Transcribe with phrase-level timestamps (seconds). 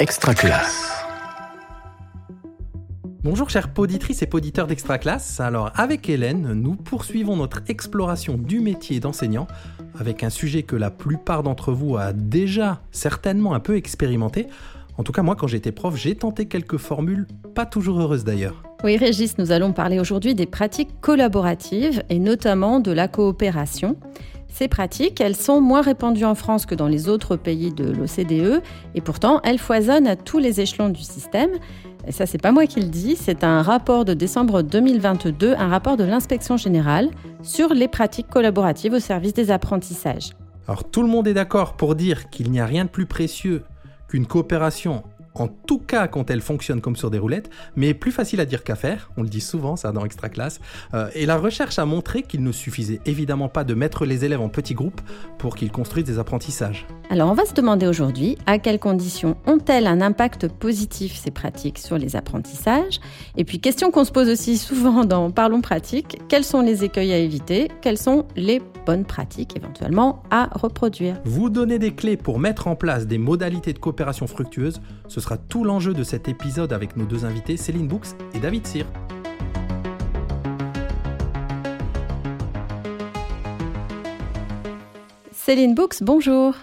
[0.00, 0.92] Extra classe.
[3.24, 5.40] Bonjour chers poditrices et poditeurs d'Extra classe.
[5.40, 9.48] Alors avec Hélène, nous poursuivons notre exploration du métier d'enseignant
[9.98, 14.46] avec un sujet que la plupart d'entre vous a déjà certainement un peu expérimenté.
[14.98, 18.62] En tout cas, moi, quand j'étais prof, j'ai tenté quelques formules, pas toujours heureuses d'ailleurs.
[18.84, 23.96] Oui, Régis, nous allons parler aujourd'hui des pratiques collaboratives et notamment de la coopération.
[24.58, 28.60] Ces pratiques, elles sont moins répandues en France que dans les autres pays de l'OCDE
[28.96, 31.50] et pourtant elles foisonnent à tous les échelons du système.
[32.10, 35.96] Ça, c'est pas moi qui le dis, c'est un rapport de décembre 2022, un rapport
[35.96, 37.10] de l'inspection générale
[37.40, 40.30] sur les pratiques collaboratives au service des apprentissages.
[40.66, 43.62] Alors tout le monde est d'accord pour dire qu'il n'y a rien de plus précieux
[44.08, 45.04] qu'une coopération
[45.40, 48.64] en tout cas quand elle fonctionne comme sur des roulettes, mais plus facile à dire
[48.64, 50.60] qu'à faire, on le dit souvent ça dans Extra Classe,
[50.94, 54.40] euh, et la recherche a montré qu'il ne suffisait évidemment pas de mettre les élèves
[54.40, 55.00] en petits groupes
[55.38, 56.86] pour qu'ils construisent des apprentissages.
[57.10, 61.78] Alors on va se demander aujourd'hui à quelles conditions ont-elles un impact positif ces pratiques
[61.78, 63.00] sur les apprentissages,
[63.36, 67.12] et puis question qu'on se pose aussi souvent dans Parlons pratique, quels sont les écueils
[67.12, 71.16] à éviter, quelles sont les bonnes pratiques éventuellement à reproduire?
[71.24, 75.36] Vous donner des clés pour mettre en place des modalités de coopération fructueuses, ce sera
[75.36, 78.86] tout l'enjeu de cet épisode avec nos deux invités, Céline Books et David Cyr.
[85.32, 86.54] Céline Books, bonjour.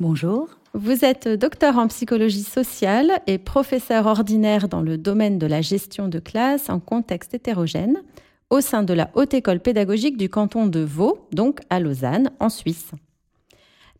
[0.00, 0.48] Bonjour.
[0.72, 6.08] Vous êtes docteur en psychologie sociale et professeur ordinaire dans le domaine de la gestion
[6.08, 8.02] de classe en contexte hétérogène
[8.50, 12.48] au sein de la Haute École pédagogique du canton de Vaud, donc à Lausanne, en
[12.48, 12.90] Suisse.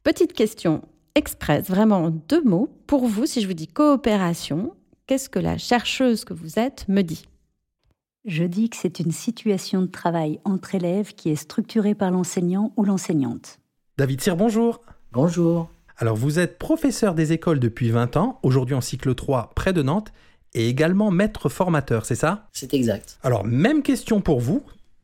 [0.03, 0.83] Petite question,
[1.15, 2.69] express, vraiment deux mots.
[2.87, 4.75] Pour vous, si je vous dis coopération,
[5.07, 7.27] qu'est-ce que la chercheuse que vous êtes me dit?
[8.25, 12.73] Je dis que c'est une situation de travail entre élèves qui est structurée par l'enseignant
[12.77, 13.59] ou l'enseignante.
[13.99, 14.81] David Cyr, bonjour.
[15.13, 15.69] Bonjour.
[15.99, 19.83] Alors vous êtes professeur des écoles depuis 20 ans, aujourd'hui en cycle 3 près de
[19.83, 20.13] Nantes,
[20.55, 22.49] et également maître formateur, c'est ça?
[22.53, 23.19] C'est exact.
[23.23, 24.63] Alors même question pour vous,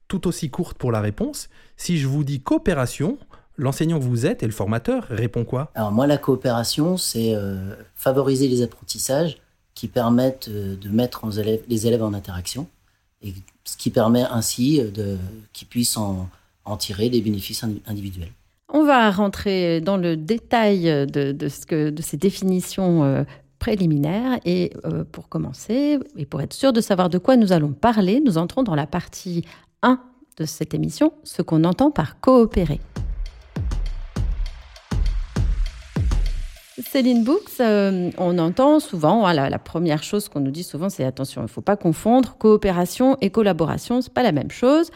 [0.08, 1.48] tout aussi courte pour la réponse.
[1.76, 3.18] Si je vous dis coopération,
[3.60, 5.70] l'enseignant que vous êtes et le formateur répond quoi?
[5.74, 9.38] Alors moi, la coopération, c'est euh, favoriser les apprentissages
[9.74, 11.24] qui permettent euh, de mettre
[11.68, 12.66] les élèves en interaction,
[13.22, 13.34] et
[13.64, 15.16] ce qui permet ainsi euh, de,
[15.52, 16.28] qu'ils puissent en,
[16.78, 18.30] tirer des bénéfices individuels.
[18.72, 23.26] On va rentrer dans le détail de, ce que, de ces définitions
[23.58, 24.38] préliminaires.
[24.44, 24.72] Et
[25.10, 28.62] pour commencer, et pour être sûr de savoir de quoi nous allons parler, nous entrons
[28.62, 29.44] dans la partie
[29.82, 29.98] 1
[30.36, 32.78] de cette émission, ce qu'on entend par coopérer.
[36.80, 41.04] Céline Books, euh, on entend souvent, hein, la, première chose qu'on nous dit souvent, c'est
[41.04, 44.90] attention, il ne faut pas confondre coopération et collaboration, c'est pas la même chose.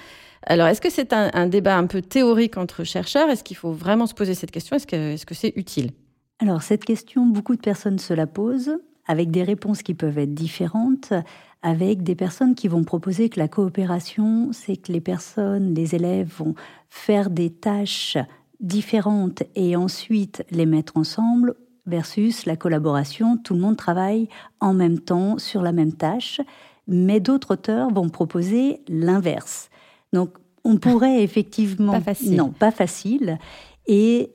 [0.47, 3.31] Alors, est-ce que c'est un, débat un peu théorique entre chercheurs?
[3.31, 4.77] Est-ce qu'il faut vraiment se poser cette question?
[4.77, 5.91] Est-ce que c'est utile?
[6.39, 10.35] Alors, cette question, beaucoup de personnes se la posent, avec des réponses qui peuvent être
[10.35, 11.15] différentes,
[11.63, 16.31] avec des personnes qui vont proposer que la coopération, c'est que les personnes, les élèves
[16.37, 16.55] vont
[16.91, 18.19] faire des tâches
[18.61, 21.55] différentes et ensuite les mettre ensemble
[21.87, 24.29] versus la collaboration, tout le monde travaille
[24.61, 26.41] en même temps sur la même tâche,
[26.87, 29.71] mais d'autres auteurs vont proposer l'inverse.
[30.13, 30.31] Donc
[30.65, 31.93] on pourrait effectivement...
[31.93, 32.37] pas facile.
[32.37, 33.39] Non, pas facile.
[33.87, 34.31] Et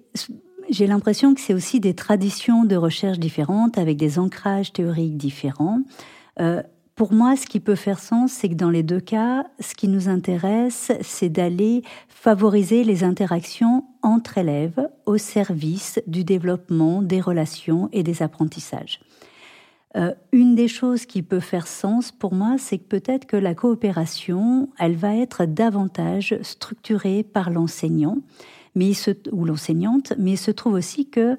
[0.70, 5.80] j'ai l'impression que c'est aussi des traditions de recherche différentes, avec des ancrages théoriques différents.
[6.40, 6.62] Euh,
[6.96, 9.88] pour moi, ce qui peut faire sens, c'est que dans les deux cas, ce qui
[9.88, 17.90] nous intéresse, c'est d'aller favoriser les interactions entre élèves au service du développement des relations
[17.92, 19.00] et des apprentissages.
[19.98, 23.56] Euh, une des choses qui peut faire sens pour moi, c'est que peut-être que la
[23.56, 28.18] coopération, elle va être davantage structurée par l'enseignant
[28.76, 28.92] mais
[29.32, 31.38] ou l'enseignante, mais il se trouve aussi que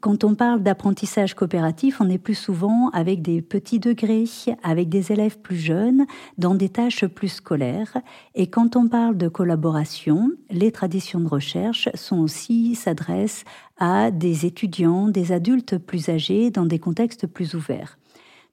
[0.00, 4.24] quand on parle d'apprentissage coopératif, on est plus souvent avec des petits degrés,
[4.62, 6.06] avec des élèves plus jeunes,
[6.38, 7.98] dans des tâches plus scolaires.
[8.34, 13.44] Et quand on parle de collaboration, les traditions de recherche sont aussi s'adressent
[13.78, 17.98] à des étudiants, des adultes plus âgés, dans des contextes plus ouverts.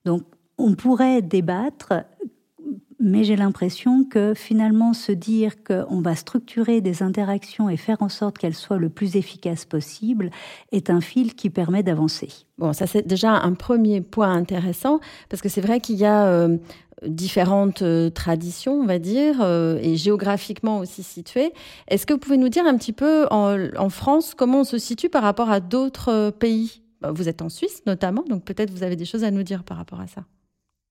[0.06, 0.24] Donc,
[0.58, 1.94] on pourrait débattre
[3.00, 8.10] mais j'ai l'impression que finalement se dire qu'on va structurer des interactions et faire en
[8.10, 10.32] sorte qu'elles soient le plus efficaces possible
[10.72, 12.30] est un fil qui permet d'avancer.
[12.58, 15.00] Bon, ça c'est déjà un premier point intéressant
[15.30, 16.58] parce que c'est vrai qu'il y a euh,
[17.08, 21.54] différentes euh, traditions, on va dire, euh, et géographiquement aussi situées.
[21.88, 25.10] Est-ce que vous pouvez nous dire un petit peu en, France comment on se situe
[25.10, 26.82] par rapport à d'autres pays?
[27.02, 29.78] Vous êtes en Suisse notamment, donc peut-être vous avez des choses à nous dire par
[29.78, 30.26] rapport à ça.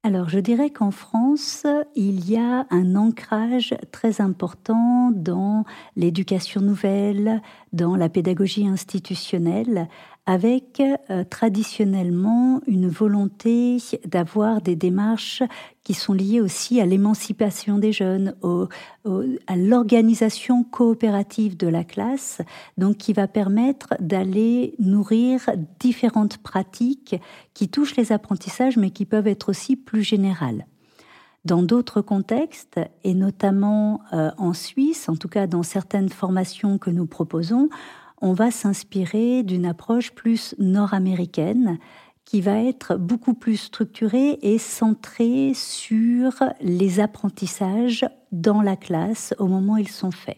[0.08, 5.66] Alors, je dirais qu'en France, il y a un ancrage très important dans
[5.96, 7.42] l'éducation nouvelle,
[7.74, 9.86] dans la pédagogie institutionnelle,
[10.28, 15.42] avec euh, traditionnellement une volonté d'avoir des démarches
[15.82, 18.34] qui sont liées aussi à l'émancipation des jeunes,
[19.46, 22.42] à l'organisation coopérative de la classe,
[22.76, 25.48] donc qui va permettre d'aller nourrir
[25.80, 27.16] différentes pratiques
[27.54, 30.66] qui touchent les apprentissages, mais qui peuvent être aussi plus générales.
[31.46, 36.90] Dans d'autres contextes, et notamment euh, en Suisse, en tout cas dans certaines formations que
[36.90, 37.70] nous proposons,
[38.20, 41.78] on va s'inspirer d'une approche plus nord-américaine
[42.24, 49.46] qui va être beaucoup plus structurée et centrée sur les apprentissages dans la classe au
[49.46, 50.36] moment où ils sont faits.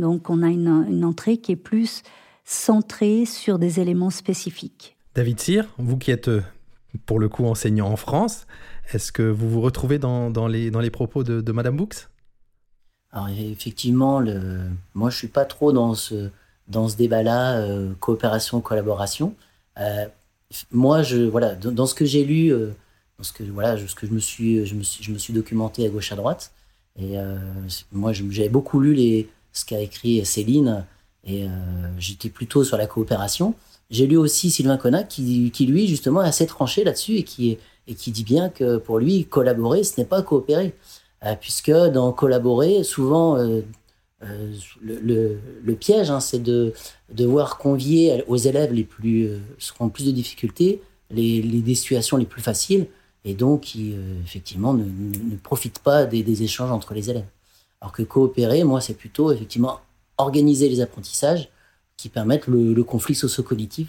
[0.00, 2.02] Donc on a une, entrée qui est plus
[2.44, 4.96] centrée sur des éléments spécifiques.
[5.14, 6.30] David Cyr, vous qui êtes
[7.06, 8.46] pour le coup enseignant en France,
[8.92, 12.08] est-ce que vous vous retrouvez dans, les, dans les propos de, de Madame Books?
[13.12, 14.62] Alors effectivement, le...
[14.94, 16.30] moi je suis pas trop dans ce,
[16.68, 19.34] dans ce débat-là, euh, coopération, collaboration.
[19.78, 20.06] Euh,
[20.70, 22.70] moi, je, voilà, dans, ce que j'ai lu, euh,
[23.18, 25.32] dans ce que, voilà, ce que je me, suis, je, me suis, je me suis
[25.32, 26.52] documenté à gauche à droite,
[26.96, 27.16] et
[27.90, 30.86] moi, j'avais beaucoup lu les, ce qu'a écrit Céline,
[31.24, 31.48] et
[31.98, 33.54] j'étais plutôt sur la coopération.
[33.90, 37.58] J'ai lu aussi Sylvain Connac, qui, qui, lui, justement, est assez tranché là-dessus, et qui,
[37.88, 40.72] et qui dit bien que pour lui, collaborer, ce n'est pas coopérer.
[41.40, 43.38] puisque dans collaborer, souvent,
[44.22, 44.52] euh,
[44.82, 46.72] le, piège, hein, c'est de
[47.10, 50.80] devoir convier aux élèves les plus, euh, seront plus de difficultés,
[51.10, 52.86] les, les, situations les plus faciles,
[53.24, 57.26] et donc qui, euh, effectivement, ne, ne, profitent pas des, des, échanges entre les élèves.
[57.80, 59.80] Alors que coopérer, moi, c'est plutôt, effectivement,
[60.16, 61.48] organiser les apprentissages
[61.96, 63.88] qui permettent le, le conflit socio-cognitif,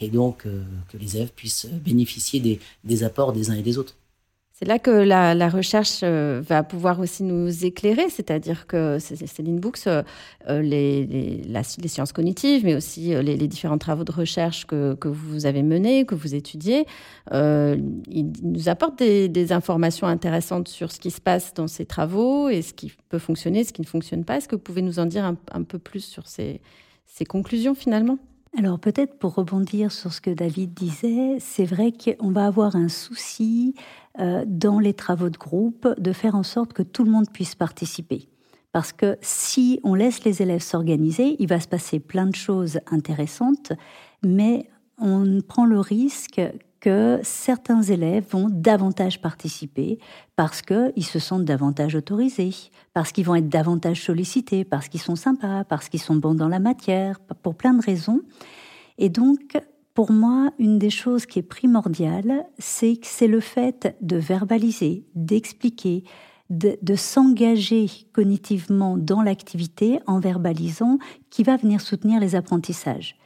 [0.00, 0.44] et donc
[0.88, 3.94] que les élèves puissent bénéficier des, des apports des uns et des autres.
[4.56, 9.88] C'est là que la, recherche euh, va pouvoir aussi nous éclairer, c'est-à-dire que Céline Books,
[9.88, 10.04] euh,
[10.48, 15.64] euh, les, les, sciences cognitives, mais aussi les, différents travaux de recherche que, vous avez
[15.64, 16.86] menés, que vous étudiez,
[17.32, 22.62] ils nous apportent des, informations intéressantes sur ce qui se passe dans ces travaux et
[22.62, 24.36] ce qui peut fonctionner, ce qui ne fonctionne pas.
[24.36, 26.60] Est-ce que vous pouvez nous en dire un, peu plus sur ces
[27.26, 28.20] conclusions finalement?
[28.56, 32.88] Alors peut-être pour rebondir sur ce que David disait, c'est vrai qu'on va avoir un
[32.88, 33.74] souci
[34.20, 37.56] euh, dans les travaux de groupe de faire en sorte que tout le monde puisse
[37.56, 38.28] participer.
[38.70, 42.80] Parce que si on laisse les élèves s'organiser, il va se passer plein de choses
[42.90, 43.72] intéressantes,
[44.24, 44.68] mais
[44.98, 46.40] on prend le risque
[46.84, 49.98] que certains élèves vont davantage participer
[50.36, 52.54] parce qu'ils se sentent davantage autorisés,
[52.92, 56.48] parce qu'ils vont être davantage sollicités, parce qu'ils sont sympas, parce qu'ils sont bons dans
[56.48, 58.20] la matière, pour plein de raisons.
[58.98, 59.56] Et donc,
[59.94, 65.06] pour moi, une des choses qui est primordiale, c'est que c'est le fait de verbaliser,
[65.14, 66.04] d'expliquer,
[66.50, 70.98] de, de s'engager cognitivement dans l'activité en verbalisant
[71.30, 73.16] qui va venir soutenir les apprentissages.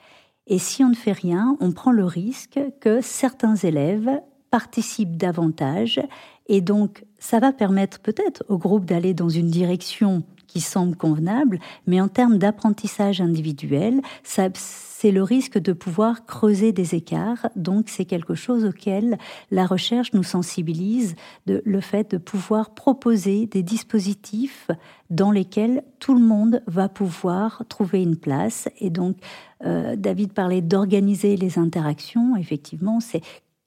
[0.49, 4.11] Et si on ne fait rien, on prend le risque que certains élèves
[4.51, 6.01] participent davantage.
[6.49, 11.61] Et donc ça va permettre peut-être au groupe d'aller dans une direction qui semble convenable,
[11.87, 17.49] mais en termes d'apprentissage individuel, c'est le risque de pouvoir creuser des écarts.
[17.55, 19.17] Donc c'est quelque chose auquel
[19.53, 21.15] la recherche nous sensibilise,
[21.47, 24.69] de, le fait de pouvoir proposer des dispositifs
[25.11, 28.69] dans lesquels tout le monde va pouvoir trouver une place.
[28.81, 29.19] Et donc
[29.65, 32.35] euh, David parlait d'organiser les interactions.
[32.37, 33.21] Effectivement, c'est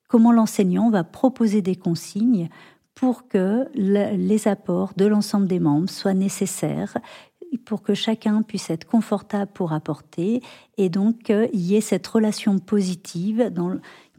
[0.10, 2.50] comment l'enseignant va proposer des consignes
[3.02, 7.00] pour que les apports de l'ensemble des membres soient nécessaires
[7.66, 10.44] pour que chacun puisse être confortable pour apporter
[10.78, 13.52] et donc qu'il y ait cette relation positive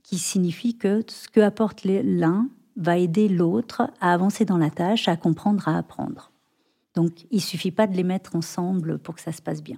[0.02, 5.06] qui signifie que ce que apporte l'un va aider l'autre à avancer dans la tâche,
[5.06, 6.32] à comprendre, à apprendre.
[6.96, 9.76] Donc il suffit pas de les mettre ensemble pour que ça se passe bien.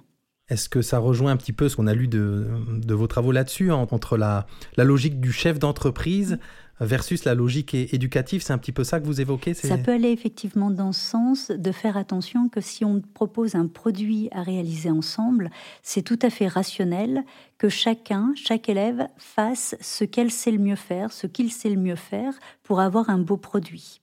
[0.49, 2.47] Est-ce que ça rejoint un petit peu ce qu'on a lu de,
[2.89, 4.47] vos travaux là-dessus, entre la,
[4.77, 6.39] la, logique du chef d'entreprise
[6.79, 8.41] versus la logique éducative.
[8.41, 11.51] C'est un petit peu ça que vous évoquez Ça peut aller effectivement dans ce sens
[11.51, 15.49] de faire attention que si on propose un produit à réaliser ensemble,
[15.83, 17.23] c'est tout à fait rationnel
[17.57, 21.79] que chacun, chaque élève fasse ce qu'elle sait le mieux faire, ce qu'il sait le
[21.79, 24.01] mieux faire pour avoir un beau produit.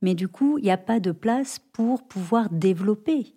[0.00, 3.34] Mais du coup, il n'y a pas de place pour pouvoir développer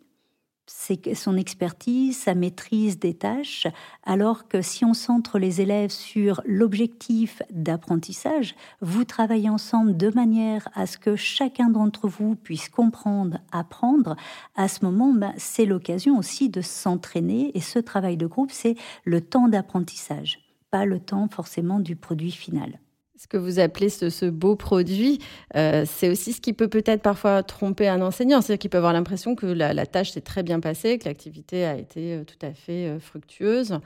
[1.13, 3.67] son expertise, sa maîtrise des tâches,
[4.03, 10.67] alors que si on centre les élèves sur l'objectif d'apprentissage, vous travaillez ensemble de manière
[10.73, 14.15] à ce que chacun d'entre vous puisse comprendre, apprendre,
[14.55, 18.75] à ce moment, ben, c'est l'occasion aussi de s'entraîner et ce travail de groupe, c'est
[19.03, 20.39] le temps d'apprentissage,
[20.71, 22.79] pas le temps forcément du produit final.
[23.21, 25.19] Ce que vous appelez ce, beau produit,
[25.55, 28.41] euh, c'est aussi ce qui peut peut-être parfois tromper un enseignant.
[28.41, 31.77] C'est-à-dire qu'il peut avoir l'impression que la, tâche s'est très bien passée, que l'activité a
[31.77, 33.79] été euh, tout à fait euh, fructueuse,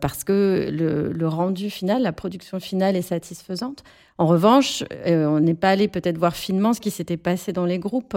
[0.00, 3.84] parce que le, rendu final, la production finale est satisfaisante.
[4.16, 7.78] En revanche, on n'est pas allé peut-être voir finement ce qui s'était passé dans les
[7.78, 8.16] groupes.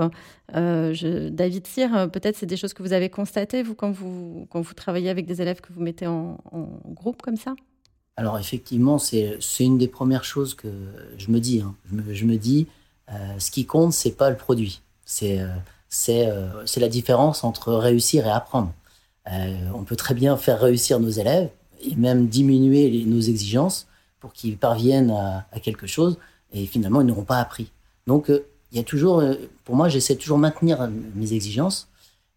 [0.53, 4.73] David Cyr, peut-être c'est des choses que vous avez constatées, vous, quand vous, quand vous
[4.75, 6.37] travaillez avec des élèves que vous mettez en
[6.85, 7.53] groupe comme ça?
[8.17, 10.67] Alors effectivement, c'est une des premières choses que
[11.19, 11.61] je me dis.
[11.61, 11.75] Hein.
[12.09, 12.65] Je, me, dis,
[13.11, 14.81] euh, ce qui compte, c'est pas le produit.
[15.05, 15.47] C'est euh,
[16.09, 18.73] euh, la différence entre réussir et apprendre.
[19.27, 21.49] on peut très bien faire réussir nos élèves
[21.83, 23.87] et même diminuer nos exigences
[24.19, 26.17] pour qu'ils parviennent à, à, quelque chose
[26.51, 27.71] et finalement ils n'auront pas appris.
[28.07, 29.23] Donc il y a toujours,
[29.63, 31.87] pour moi, j'essaie toujours de maintenir mes exigences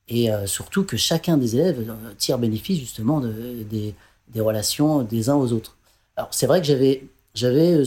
[0.09, 3.95] et surtout que chacun des élèves tire bénéfice justement de, des
[4.33, 5.77] des relations des uns aux autres.
[6.17, 7.85] Alors c'est vrai que j'avais, j'avais, euh,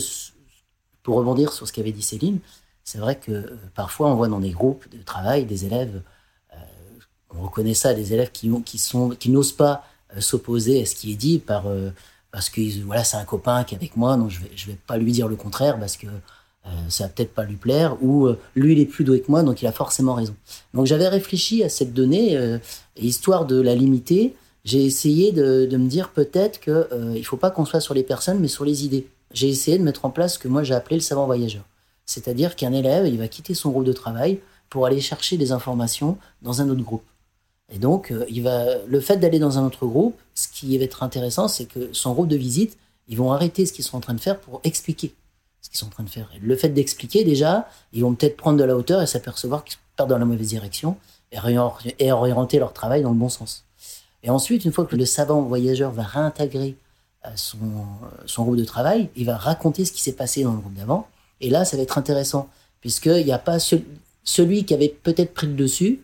[1.02, 2.38] pour rebondir sur ce qu'avait dit Céline,
[2.84, 6.02] c'est vrai que euh, parfois on voit dans des groupes de travail des élèves,
[6.52, 6.56] euh,
[7.30, 9.84] on reconnaît ça, des élèves qui, qui, sont, qui n'osent pas
[10.18, 11.64] s'opposer à ce qui est dit par,
[12.30, 14.78] parce que voilà, c'est un copain qui est avec moi, donc je vais, je vais
[14.86, 16.06] pas lui dire le contraire parce que
[16.88, 19.60] ça va peut-être pas lui plaire, ou lui il est plus doué que moi, donc
[19.60, 20.36] il a forcément raison.
[20.72, 22.38] Donc j'avais réfléchi à cette donnée,
[22.96, 27.50] histoire de la limiter, j'ai essayé de, me dire peut-être qu'il euh, ne faut pas
[27.50, 29.06] qu'on soit sur les personnes, mais sur les idées.
[29.32, 31.64] J'ai essayé de mettre en place ce que moi j'ai appelé le savant voyageur.
[32.06, 34.40] C'est-à-dire qu'un élève, il va quitter son groupe de travail
[34.70, 37.04] pour aller chercher des informations dans un autre groupe.
[37.72, 38.26] Et donc, euh,
[38.86, 42.12] le fait d'aller dans un autre groupe, ce qui va être intéressant, c'est que son
[42.12, 42.76] groupe de visite,
[43.08, 45.14] ils vont arrêter ce qu'ils sont en train de faire pour expliquer
[45.60, 46.30] ce qu'ils sont en train de faire.
[46.40, 50.10] Le fait d'expliquer, déjà, ils vont peut-être prendre de la hauteur et s'apercevoir qu'ils partent
[50.10, 50.96] dans la mauvaise direction
[51.32, 53.64] et orienter leur travail dans le bon sens.
[54.24, 56.76] Et ensuite, une fois que le savant voyageur va réintégrer
[57.26, 60.74] euh, son, groupe de travail, il va raconter ce qui s'est passé dans le groupe
[60.74, 61.06] d'avant.
[61.40, 62.48] Et là, ça va être intéressant,
[62.80, 63.58] puisqu'il n'y a pas
[64.24, 66.00] celui qui avait peut-être pris le dessus,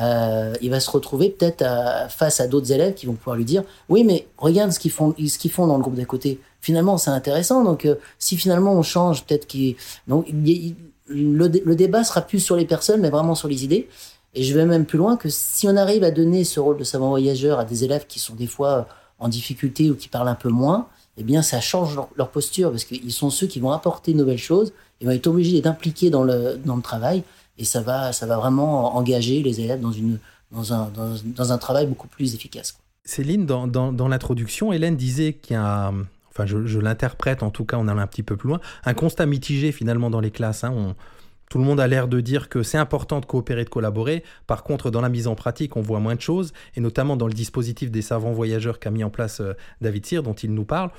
[0.00, 1.64] euh, il va se retrouver peut-être
[2.08, 5.14] face à d'autres élèves qui vont pouvoir lui dire oui mais regarde ce qu'ils font
[5.18, 6.40] ce qu'ils font dans le groupe d'à côté.
[6.62, 7.62] Finalement c'est intéressant.
[7.62, 9.76] Donc euh, si finalement on change peut-être qu'il
[10.08, 10.26] donc
[11.08, 13.88] le, débat sera plus sur les personnes mais vraiment sur les idées
[14.34, 16.84] et je vais même plus loin que si on arrive à donner ce rôle de
[16.84, 18.86] savant voyageur à des élèves qui sont des fois
[19.18, 22.84] en difficulté ou qui parlent un peu moins, eh bien, ça change leur, posture parce
[22.84, 26.24] qu'ils sont ceux qui vont apporter de nouvelles choses et vont être obligés d'impliquer dans
[26.24, 27.22] le, dans le travail.
[27.58, 30.18] Et ça va, ça va vraiment engager les élèves dans, une,
[30.50, 30.90] dans, un,
[31.24, 32.78] dans, un travail beaucoup plus efficace.
[33.04, 35.92] Céline, dans, dans, l'introduction, Hélène disait qu'il y a
[36.30, 38.94] enfin je, je l'interprète en tout cas, on allait un petit peu plus loin, un
[38.94, 40.64] constat mitigé finalement dans les classes.
[40.64, 40.94] Hein.
[41.52, 44.24] Tout le monde a l'air de dire que c'est important de coopérer, de collaborer.
[44.46, 47.26] Par contre, dans la mise en pratique, on voit moins de choses, et notamment dans
[47.26, 50.64] le dispositif des savants voyageurs qu'a mis en place euh, David Cyr, dont il nous
[50.64, 50.90] parle.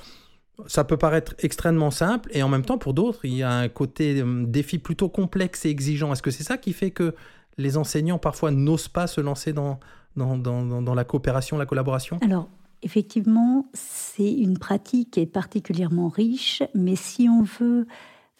[0.68, 3.68] Ça peut paraître extrêmement simple, et en même temps, pour d'autres, il y a un
[3.68, 6.12] côté euh, défi plutôt complexe et exigeant.
[6.12, 7.16] Est-ce que c'est ça qui fait que
[7.58, 9.80] les enseignants parfois n'osent pas se lancer dans,
[10.14, 12.20] dans, la coopération, la collaboration?
[12.22, 12.48] Alors,
[12.84, 17.88] effectivement, c'est une pratique qui est particulièrement riche, mais si on veut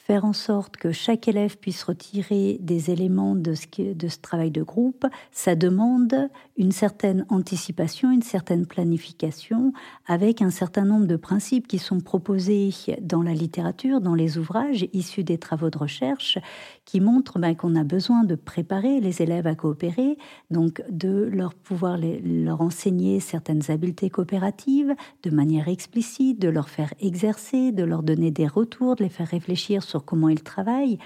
[0.05, 5.07] faire en sorte que chaque élève puisse retirer des éléments de ce, travail de groupe,
[5.33, 9.73] ça demande une certaine anticipation, une certaine planification,
[10.07, 14.87] avec un certain nombre de principes qui sont proposés dans la littérature, dans les ouvrages
[14.93, 16.39] issus des travaux de recherche,
[16.85, 20.17] qui montrent ben, qu'on a besoin de préparer les élèves à coopérer,
[20.51, 24.95] donc de leur pouvoir leur enseigner certaines habiletés coopératives
[25.25, 29.29] de manière explicite, de leur faire exercer, de leur donner des retours, de les faire
[29.29, 30.99] réfléchir sur comment ils travaillent,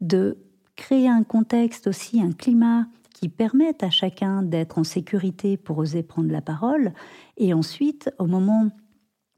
[0.00, 0.38] de
[0.74, 2.86] créer un contexte aussi, un climat
[3.16, 6.92] qui permette à chacun d'être en sécurité pour oser prendre la parole,
[7.38, 8.64] et ensuite, au moment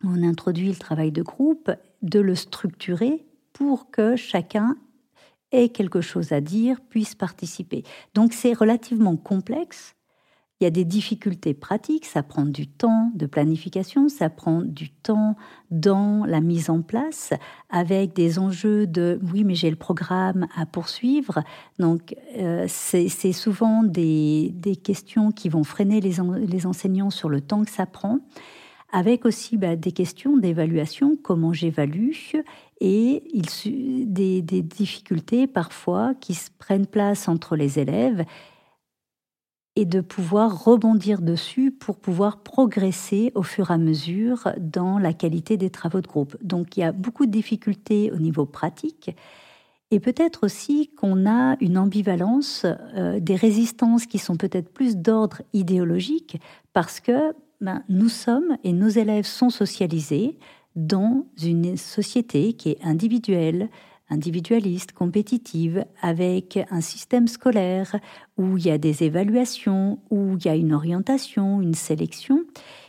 [0.02, 1.70] où on introduit le travail de groupe,
[2.02, 4.76] de le structurer pour que chacun
[5.52, 7.84] ait quelque chose à dire, puisse participer.
[8.14, 9.94] Donc c'est relativement complexe,
[10.60, 14.90] il y a des difficultés pratiques, ça prend du temps de planification, ça prend du
[14.90, 15.36] temps
[15.70, 17.32] dans la mise en place,
[17.70, 21.44] avec des enjeux de oui, mais j'ai le programme à poursuivre.
[21.78, 27.64] Donc, euh, c'est souvent des, questions qui vont freiner les, les, enseignants sur le temps
[27.64, 28.18] que ça prend,
[28.90, 32.10] avec aussi bah, des questions d'évaluation, comment j'évalue,
[32.80, 33.22] et
[33.64, 38.24] des, des difficultés parfois qui se prennent place entre les élèves
[39.78, 45.12] et de pouvoir rebondir dessus pour pouvoir progresser au fur et à mesure dans la
[45.12, 46.36] qualité des travaux de groupe.
[46.42, 49.14] Donc il y a beaucoup de difficultés au niveau pratique
[49.92, 55.42] et peut-être aussi qu'on a une ambivalence, euh, des résistances qui sont peut-être plus d'ordre
[55.52, 56.40] idéologique
[56.72, 60.40] parce que ben, nous sommes et nos élèves sont socialisés
[60.74, 63.68] dans une société qui est individuelle,
[64.10, 67.96] individualiste, compétitive, avec un système scolaire
[68.36, 72.44] où il y a des évaluations, où il y a une orientation, une sélection.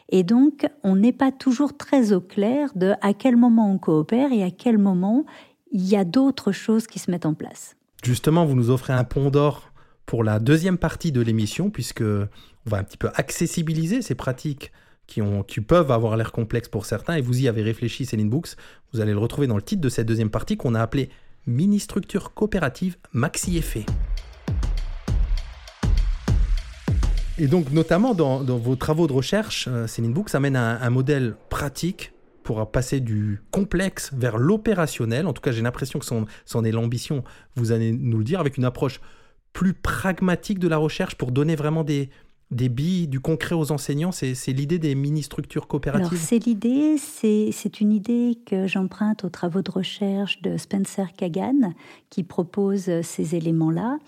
[0.10, 4.32] Et donc, on n'est pas toujours très au clair de à quel moment on coopère
[4.32, 5.26] et à quel moment
[5.72, 7.76] il y a d'autres choses qui se mettent en place.
[8.04, 9.72] Justement, vous nous offrez un pont d'or
[10.06, 14.72] pour la deuxième partie de l'émission, puisque on va un petit peu accessibiliser ces pratiques
[15.10, 18.30] qui, ont, qui peuvent avoir l'air complexes pour certains, et vous y avez réfléchi, Céline
[18.30, 18.50] Books.
[18.94, 21.10] Vous allez le retrouver dans le titre de cette deuxième partie qu'on a appelé
[21.48, 23.86] Mini-structure coopérative maxi-effet.
[27.40, 31.36] Et donc, notamment dans, vos travaux de recherche, euh, Céline Books amène un, un modèle
[31.50, 32.14] pratique
[32.44, 35.26] pour passer du complexe vers l'opérationnel.
[35.26, 37.24] En tout cas, j'ai l'impression que c'en est l'ambition,
[37.56, 39.00] vous allez nous le dire, avec une approche
[39.54, 42.10] plus pragmatique de la recherche pour donner vraiment des,
[42.52, 47.92] des billes, du concret aux enseignants C'est l'idée des mini-structures coopératives c'est l'idée, c'est une
[47.92, 51.74] idée que j'emprunte aux travaux de recherche de Spencer Kagan,
[52.10, 54.00] qui propose ces éléments-là.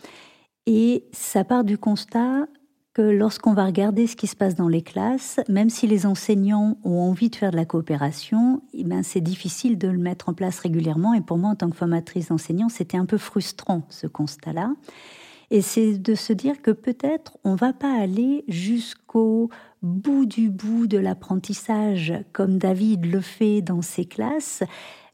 [0.65, 2.47] Et ça part du constat
[2.93, 6.77] que lorsqu'on va regarder ce qui se passe dans les classes, même si les enseignants
[6.83, 10.33] ont envie de faire de la coopération, eh ben c'est difficile de le mettre en
[10.33, 11.13] place régulièrement.
[11.13, 14.73] Et pour moi, en tant que formatrice d'enseignants, c'était un peu frustrant ce constat-là.
[15.51, 19.49] Et c'est de se dire que peut-être on va pas aller jusqu'au
[19.81, 24.63] bout du bout de l'apprentissage comme David le fait dans ses classes,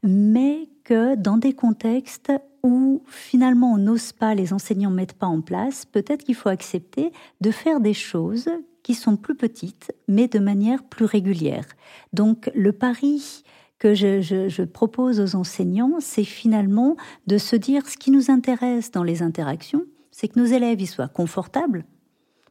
[0.04, 5.42] mais que dans des contextes où finalement on n'ose pas, les enseignants mettent pas en
[5.42, 8.48] place, peut-être qu'il faut accepter de faire des choses
[8.84, 11.66] qui sont plus petites, mais de manière plus régulière.
[12.14, 13.44] Donc le pari
[13.80, 19.04] que je propose aux enseignants, c'est finalement de se dire ce qui nous intéresse dans
[19.04, 19.84] les interactions,
[20.18, 21.86] c'est que nos élèves y soient confortables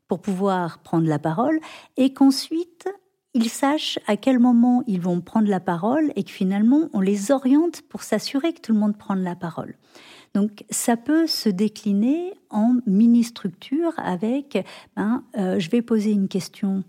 [0.06, 1.58] pour pouvoir prendre la parole
[1.96, 2.88] et qu'ensuite
[3.34, 7.32] ils sachent à quel moment ils vont prendre la parole et que finalement on les
[7.32, 9.74] oriente pour s'assurer que tout le monde prenne la parole.
[10.32, 16.84] Donc ça peut se décliner en mini-structure avec, ben, euh, je vais poser une question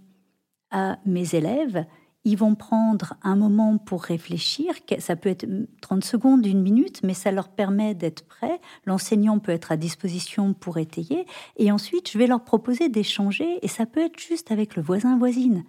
[0.69, 1.87] à mes élèves
[2.27, 4.73] ils vont prendre un moment pour réfléchir.
[4.99, 5.47] Ça peut être
[5.79, 8.59] 30 secondes, une minute, mais ça leur permet d'être prêts.
[8.85, 11.25] L'enseignant peut être à disposition pour étayer.
[11.55, 13.59] Et ensuite, je vais leur proposer d'échanger.
[13.61, 15.63] Et ça peut être juste avec le voisin-voisine,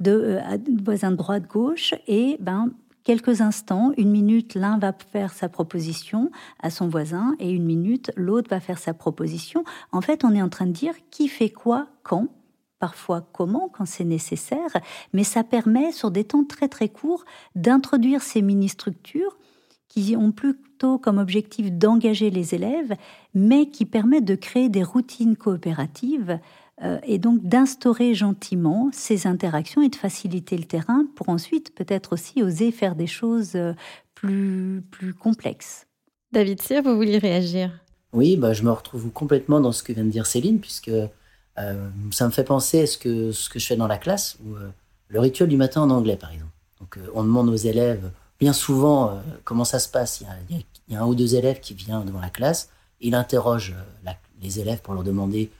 [0.00, 1.94] de euh, voisin de droite-gauche.
[2.08, 2.72] Et ben,
[3.04, 8.10] quelques instants, une minute, l'un va faire sa proposition à son voisin et une minute,
[8.16, 9.62] l'autre va faire sa proposition.
[9.92, 12.26] En fait, on est en train de dire qui fait quoi, quand
[12.82, 14.76] parfois comment quand c'est nécessaire,
[15.12, 19.38] mais ça permet sur des temps très très courts d'introduire ces mini-structures
[19.86, 22.96] qui ont plutôt comme objectif d'engager les élèves,
[23.34, 26.40] mais qui permettent de créer des routines coopératives
[26.82, 32.14] euh, et donc d'instaurer gentiment ces interactions et de faciliter le terrain pour ensuite peut-être
[32.14, 33.74] aussi oser faire des choses euh,
[34.16, 35.86] plus, plus complexes.
[36.32, 37.70] David Cyr, vous vouliez réagir?
[38.12, 40.90] Oui, bah, je me retrouve complètement dans ce que vient de dire Céline, puisque
[41.58, 44.70] euh, ça me fait penser à ce que, je fais dans la classe, euh,
[45.08, 46.52] le rituel du matin en anglais, par exemple.
[46.80, 48.10] Donc, euh, on demande aux élèves,
[48.40, 50.22] bien souvent, comment ça se passe.
[50.48, 53.74] Il y, a, un ou deux élèves qui viennent devant la classe, il interroge
[54.40, 55.50] les élèves pour leur demander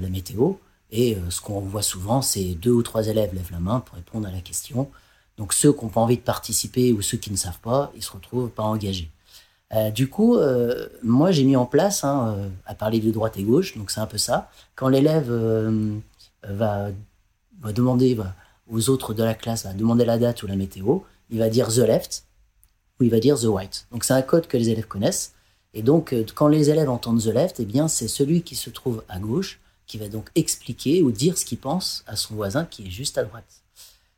[0.00, 0.52] la météo.
[0.92, 4.28] Et ce qu'on voit souvent, c'est deux ou trois élèves lèvent la main pour répondre
[4.28, 4.90] à la question.
[5.38, 8.02] Donc ceux qui n'ont pas envie de participer ou ceux qui ne savent pas, ils
[8.02, 9.10] se retrouvent pas engagés.
[9.72, 13.36] Euh, du coup, euh, moi, j'ai mis en place, hein, euh, à parler de droite
[13.36, 14.50] et gauche, donc c'est un peu ça.
[14.74, 15.30] Quand l'élève
[16.42, 16.88] va,
[17.60, 18.18] va, demander
[18.68, 21.68] aux autres de la classe, va demander la date ou la météo, il va dire
[21.68, 22.24] the left
[22.98, 23.86] ou il va dire the right.
[23.92, 25.34] Donc c'est un code que les élèves connaissent.
[25.72, 29.04] Et donc, quand les élèves entendent the left, eh bien, c'est celui qui se trouve
[29.08, 32.86] à gauche qui va donc expliquer ou dire ce qu'il pense à son voisin qui
[32.86, 33.62] est juste à droite.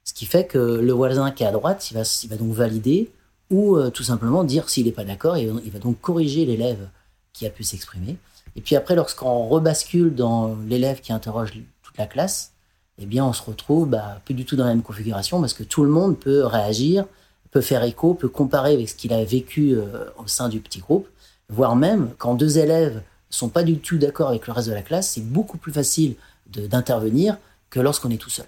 [0.05, 3.11] Ce qui fait que le voisin qui est à droite, il va donc valider
[3.53, 6.89] ou euh, tout simplement dire s'il n'est pas d'accord, et il va donc corriger l'élève
[7.33, 8.17] qui a pu s'exprimer.
[8.57, 12.53] Et puis après, lorsqu'on rebascule dans l'élève qui interroge toute la classe,
[12.99, 15.63] eh bien, on se retrouve bah, plus du tout dans la même configuration parce que
[15.63, 17.07] tout le monde peut réagir,
[17.51, 20.81] peut faire écho, peut comparer avec ce qu'il a vécu euh, au sein du petit
[20.81, 21.09] groupe,
[21.49, 24.83] voire même quand deux élèves sont pas du tout d'accord avec le reste de la
[24.83, 27.39] classe, c'est beaucoup plus facile d'intervenir
[27.71, 28.47] que lorsqu'on est tout seul.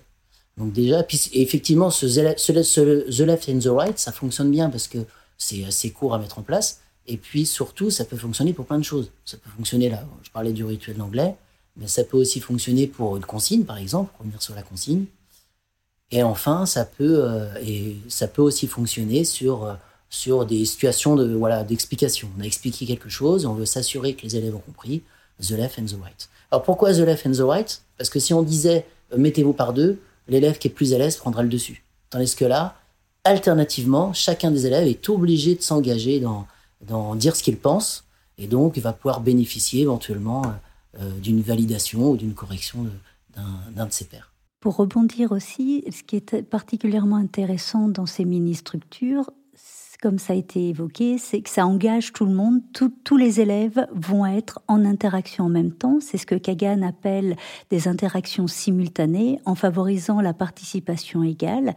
[0.56, 4.98] Donc déjà, puis effectivement, ce, The Left and the Right, ça fonctionne bien parce que
[5.36, 6.80] c'est assez court à mettre en place.
[7.06, 9.10] Et puis surtout, ça peut fonctionner pour plein de choses.
[9.24, 11.34] Ça peut fonctionner là, je parlais du rituel d'anglais,
[11.76, 15.04] mais ça peut aussi fonctionner pour une consigne, par exemple, revenir sur la consigne.
[16.10, 19.74] Et enfin, ça peut, euh, et ça peut aussi fonctionner sur, euh,
[20.08, 22.30] sur des situations de voilà d'explication.
[22.38, 25.02] On a expliqué quelque chose, on veut s'assurer que les élèves ont compris.
[25.40, 26.28] The left and the right.
[26.52, 27.82] Alors pourquoi the left and the right?
[27.98, 31.16] Parce que si on disait euh, mettez-vous par deux, l'élève qui est plus à l'aise
[31.16, 31.84] prendra le dessus.
[32.10, 32.76] Tandis que là,
[33.24, 38.04] alternativement, chacun des élèves est obligé de s'engager dans, dire ce qu'il pense
[38.38, 40.42] et donc va pouvoir bénéficier éventuellement
[41.00, 42.86] euh, d'une validation ou d'une correction
[43.74, 44.32] d'un de ses pairs.
[44.60, 49.30] Pour rebondir aussi, ce qui est particulièrement intéressant dans ces mini-structures,
[50.04, 52.60] comme ça a été évoqué, c'est que ça engage tout le monde.
[53.04, 55.96] tous les élèves vont être en interaction en même temps.
[55.98, 57.36] C'est ce que Kagan appelle
[57.70, 61.74] des interactions simultanées en favorisant la participation égale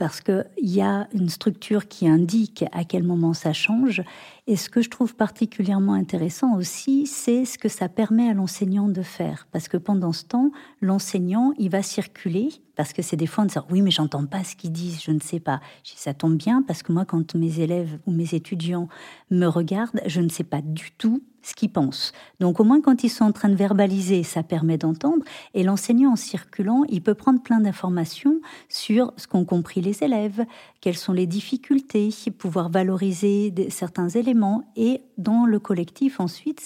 [0.00, 4.02] parce qu'il y a une structure qui indique à quel moment ça change.
[4.46, 8.88] Et ce que je trouve particulièrement intéressant aussi, c'est ce que ça permet à l'enseignant
[8.88, 9.46] de faire.
[9.52, 13.46] Parce que pendant ce temps, l'enseignant, il va circuler, parce que c'est des fois, on
[13.46, 15.60] dit, oui, mais j'entends pas ce qu'ils disent, je ne sais pas.
[15.84, 18.88] ça tombe bien, parce que moi, quand mes élèves ou mes étudiants
[19.30, 22.12] me regardent, je ne sais pas du tout ce qu'ils pensent.
[22.38, 25.24] Donc au moins quand ils sont en train de verbaliser, ça permet d'entendre.
[25.54, 30.44] Et l'enseignant en circulant, il peut prendre plein d'informations sur ce qu'ont compris les élèves,
[30.80, 34.64] quelles sont les difficultés, pouvoir valoriser certains éléments.
[34.76, 36.60] Et dans le collectif, ensuite,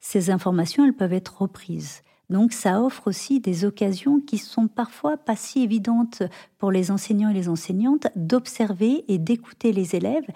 [0.00, 2.02] ces informations, elles peuvent être reprises.
[2.30, 6.22] Donc ça offre aussi des occasions qui sont parfois pas si évidentes
[6.58, 10.26] pour les enseignants et les enseignantes d'observer et d'écouter les élèves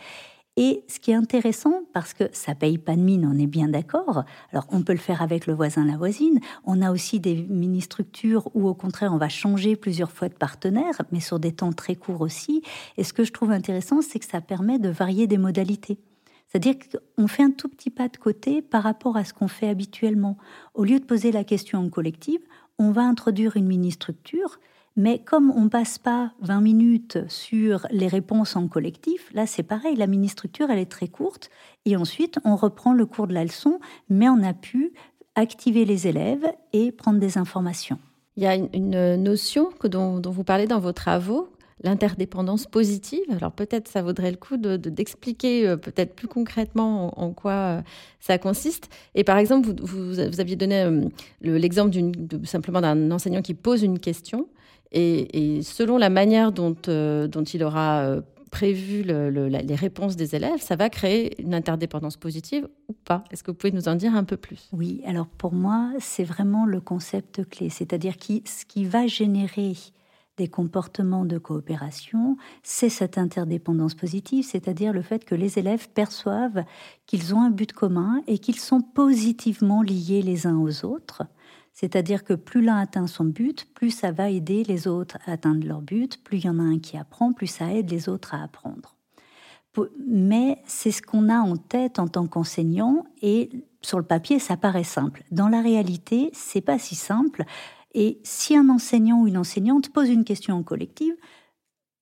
[0.57, 3.69] et ce qui est intéressant, parce que ça paye pas de mine, on est bien
[3.69, 4.25] d'accord.
[4.51, 6.41] Alors, on peut le faire avec le voisin, la voisine.
[6.65, 11.01] On a aussi des mini-structures où, au contraire, on va changer plusieurs fois de partenaire,
[11.11, 12.62] mais sur des temps très courts aussi.
[12.99, 15.99] Et ce que je trouve intéressant, c'est que ça permet de varier des modalités.
[16.49, 16.75] C'est-à-dire
[17.17, 20.37] qu'on fait un tout petit pas de côté par rapport à ce qu'on fait habituellement.
[20.75, 22.41] Au lieu de poser la question en collective,
[22.79, 24.59] on va introduire une mini-structure
[24.97, 29.97] mais comme on passe pas 20 minutes sur les réponses en collectif, là c'est pareil,
[29.97, 31.51] la mini-structure elle est très courte
[31.85, 34.93] et ensuite on reprend le cours de la leçon, mais on a pu
[35.35, 37.99] activer les élèves et prendre des informations.
[38.37, 41.49] Il y a une notion que dont, vous parlez dans vos travaux,
[41.83, 43.25] l'interdépendance positive.
[43.31, 47.83] Alors peut-être ça vaudrait le coup d'expliquer de, peut-être plus concrètement en, quoi euh,
[48.21, 48.89] ça consiste.
[49.15, 51.09] Et par exemple, vous, vous, aviez donné euh,
[51.43, 51.97] l'exemple
[52.45, 54.49] simplement d'un enseignant qui pose une question.
[54.93, 60.77] Et, selon la manière dont, euh, il aura euh, prévu les réponses des élèves, ça
[60.77, 63.25] va créer une interdépendance positive ou pas.
[63.31, 64.69] Est-ce que vous pouvez nous en dire un peu plus?
[64.73, 69.75] Oui, alors pour moi, c'est vraiment le concept clé, c'est-à-dire qui, ce qui va générer
[70.37, 76.65] des comportements de coopération, c'est cette interdépendance positive, c'est-à-dire le fait que les élèves perçoivent
[77.07, 81.23] qu'ils ont un but commun et qu'ils sont positivement liés les uns aux autres.
[81.73, 85.67] C'est-à-dire que plus l'un atteint son but, plus ça va aider les autres à atteindre
[85.67, 88.35] leur but, plus il y en a un qui apprend, plus ça aide les autres
[88.35, 88.97] à apprendre.
[90.07, 93.49] Mais c'est ce qu'on a en tête en tant qu'enseignant et
[93.81, 95.25] sur le papier, ça paraît simple.
[95.31, 97.45] Dans la réalité, c'est pas si simple.
[97.95, 101.15] Et si un enseignant ou une enseignante pose une question en collective,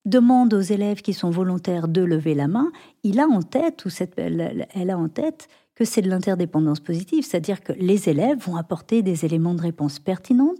[0.04, 3.90] demande aux élèves qui sont volontaires de lever la main, il a en tête, ou
[3.90, 5.48] cette, elle a en tête,
[5.80, 9.98] que c'est de l'interdépendance positive, c'est-à-dire que les élèves vont apporter des éléments de réponse
[9.98, 10.52] pertinents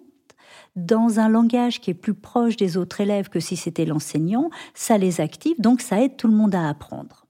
[0.77, 4.97] dans un langage qui est plus proche des autres élèves que si c'était l'enseignant, ça
[4.97, 7.27] les active, donc ça aide tout le monde à apprendre.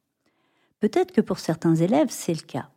[0.79, 2.71] Peut-être que pour certains élèves, c'est le cas.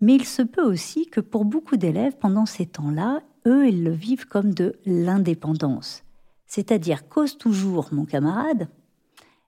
[0.00, 3.90] Mais il se peut aussi que pour beaucoup d'élèves, pendant ces temps-là, eux, ils le
[3.90, 6.04] vivent comme de l'indépendance.
[6.46, 8.68] C'est-à-dire, cause toujours mon camarade,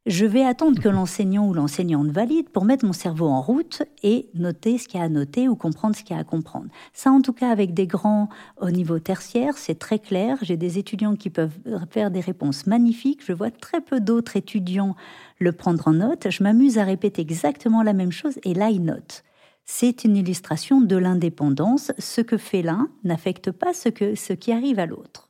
[0.08, 4.30] je vais attendre que l'enseignant ou l'enseignante valide pour mettre mon cerveau en route et
[4.34, 6.68] noter ce qu'il y a à noter ou comprendre ce qu'il y a à comprendre.
[6.94, 10.38] Ça, en tout cas, avec des grands au niveau tertiaire, c'est très clair.
[10.40, 11.58] J'ai des étudiants qui peuvent
[11.90, 13.20] faire des réponses magnifiques.
[13.24, 14.96] Je vois très peu d'autres étudiants
[15.38, 16.30] le prendre en note.
[16.30, 19.24] Je m'amuse à répéter exactement la même chose et là, ils notent.
[19.66, 21.92] C'est une illustration de l'indépendance.
[21.98, 25.27] Ce que fait l'un n'affecte pas ce, que, ce qui arrive à l'autre.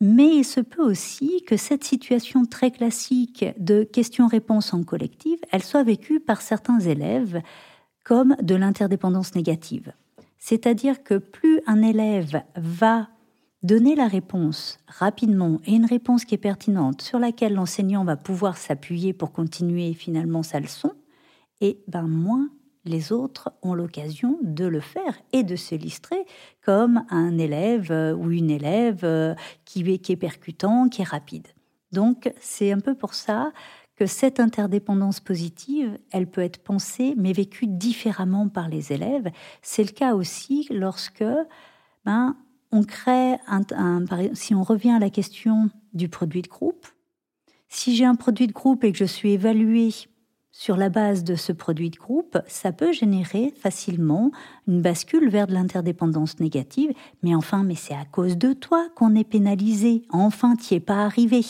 [0.00, 5.62] Mais il se peut aussi que cette situation très classique de questions-réponses en collective, elle
[5.62, 7.40] soit vécue par certains élèves
[8.04, 9.92] comme de l'interdépendance négative.
[10.38, 13.08] C'est-à-dire que plus un élève va
[13.62, 18.58] donner la réponse rapidement et une réponse qui est pertinente sur laquelle l'enseignant va pouvoir
[18.58, 20.92] s'appuyer pour continuer finalement sa leçon,
[21.60, 22.48] et ben moins
[22.88, 26.24] les autres ont l'occasion de le faire et de s'illustrer
[26.64, 31.06] comme un élève euh, ou une élève euh, qui est, qui est percutant, qui est
[31.06, 31.48] rapide.
[31.92, 33.52] Donc c'est un peu pour ça
[33.96, 39.30] que cette interdépendance positive, elle peut être pensée mais vécue différemment par les élèves.
[39.62, 41.24] C'est le cas aussi lorsque
[42.04, 42.36] ben,
[42.72, 43.62] on crée un,
[44.34, 46.86] si on revient à la question du produit de groupe,
[47.68, 49.90] si j'ai un produit de groupe et que je suis évalué
[50.58, 54.30] sur la base de ce produit de groupe, ça peut générer facilement
[54.66, 56.94] une bascule vers de l'interdépendance négative.
[57.22, 60.04] Mais enfin, mais c'est à cause de toi qu'on est pénalisé.
[60.08, 61.42] Enfin, t'y es pas arrivé.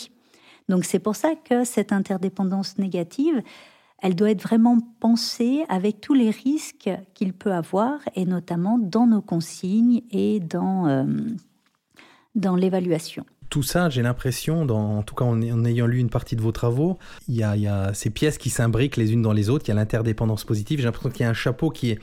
[0.67, 3.41] Donc c'est pour ça que cette interdépendance négative,
[3.99, 9.07] elle doit être vraiment pensée avec tous les risques qu'il peut avoir, et notamment dans
[9.07, 11.05] nos consignes et dans, euh,
[12.35, 13.25] dans l'évaluation.
[13.49, 16.97] Tout ça, j'ai l'impression, en tout cas en, ayant lu une partie de vos travaux,
[17.27, 19.75] il y, a, ces pièces qui s'imbriquent les unes dans les autres, il y a
[19.75, 21.99] l'interdépendance positive, j'ai l'impression qu'il y a un chapeau qui est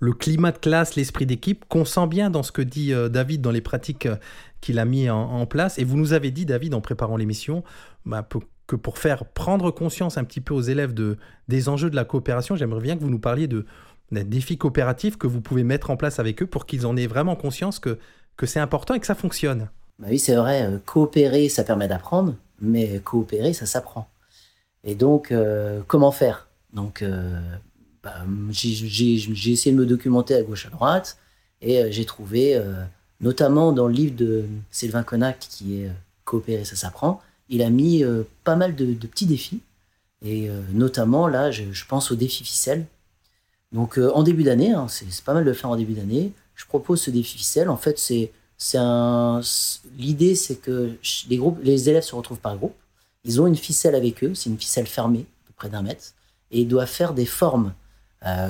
[0.00, 3.42] le climat de classe, l'esprit d'équipe, qu'on sent bien dans ce que dit euh, David
[3.42, 4.16] dans les pratiques euh,
[4.60, 5.78] qu'il a mis en, place.
[5.78, 7.62] Et vous nous avez dit, David, en préparant l'émission,
[8.04, 8.26] bah,
[8.66, 12.04] que pour faire prendre conscience un petit peu aux élèves de, des enjeux de la
[12.04, 13.64] coopération, j'aimerais bien que vous nous parliez de,
[14.10, 17.06] des défis coopératifs que vous pouvez mettre en place avec eux pour qu'ils en aient
[17.06, 17.98] vraiment conscience que
[18.44, 19.68] c'est important et que ça fonctionne.
[20.00, 24.08] Bah oui, c'est vrai, euh, coopérer, ça permet d'apprendre, mais coopérer, ça s'apprend.
[24.82, 26.48] Et donc, euh, comment faire?
[26.72, 27.38] Donc, euh,
[28.02, 28.14] bah,
[28.50, 31.18] j'ai essayé de me documenter à gauche, à droite,
[31.60, 32.58] et j'ai trouvé,
[33.20, 35.90] notamment dans le livre de Sylvain Connac, qui est
[36.24, 38.02] Coopérer, ça s'apprend, il a mis
[38.44, 39.60] pas mal de, petits défis.
[40.22, 42.86] Et notamment, là, je, pense au défi ficelle.
[43.72, 46.64] Donc, en début d'année, hein, c'est pas mal de le faire en début d'année, je
[46.64, 47.68] propose ce défi ficelle.
[47.68, 48.32] En fait, c'est
[48.74, 49.40] un...
[49.96, 50.96] l'idée, c'est que
[51.28, 52.74] les, groupes, les élèves se retrouvent par groupe.
[53.24, 56.14] Ils ont une ficelle avec eux, c'est une ficelle fermée, à peu près d'un mètre,
[56.50, 57.74] et ils doivent faire des formes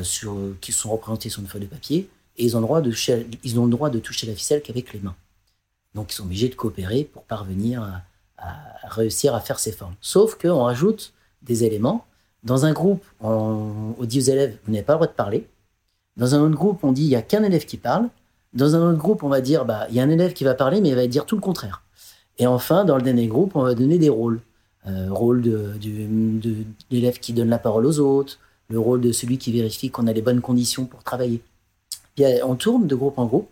[0.02, 2.92] sur, qui sont représentées sur une feuille de papier, et ils ont, le droit de,
[3.44, 5.16] ils ont le droit de toucher la ficelle qu'avec les mains.
[5.94, 8.02] Donc ils sont obligés de coopérer pour parvenir à,
[8.40, 9.94] à réussir à faire ces formes.
[10.00, 12.06] Sauf qu'on rajoute des éléments.
[12.42, 15.46] Dans un groupe, on, dit aux élèves, vous n'avez pas le droit de parler.
[16.16, 18.08] Dans un autre groupe, on dit, il n'y a qu'un élève qui parle.
[18.52, 20.54] Dans un autre groupe, on va dire, bah, il y a un élève qui va
[20.54, 21.82] parler, mais il va dire tout le contraire.
[22.38, 24.40] Et enfin, dans le dernier groupe, on va donner des rôles.
[24.86, 25.74] Euh, rôle de,
[26.90, 30.12] l'élève qui donne la parole aux autres, le rôle de celui qui vérifie qu'on a
[30.12, 31.42] les bonnes conditions pour travailler.
[32.16, 33.48] Puis on tourne de groupe en groupe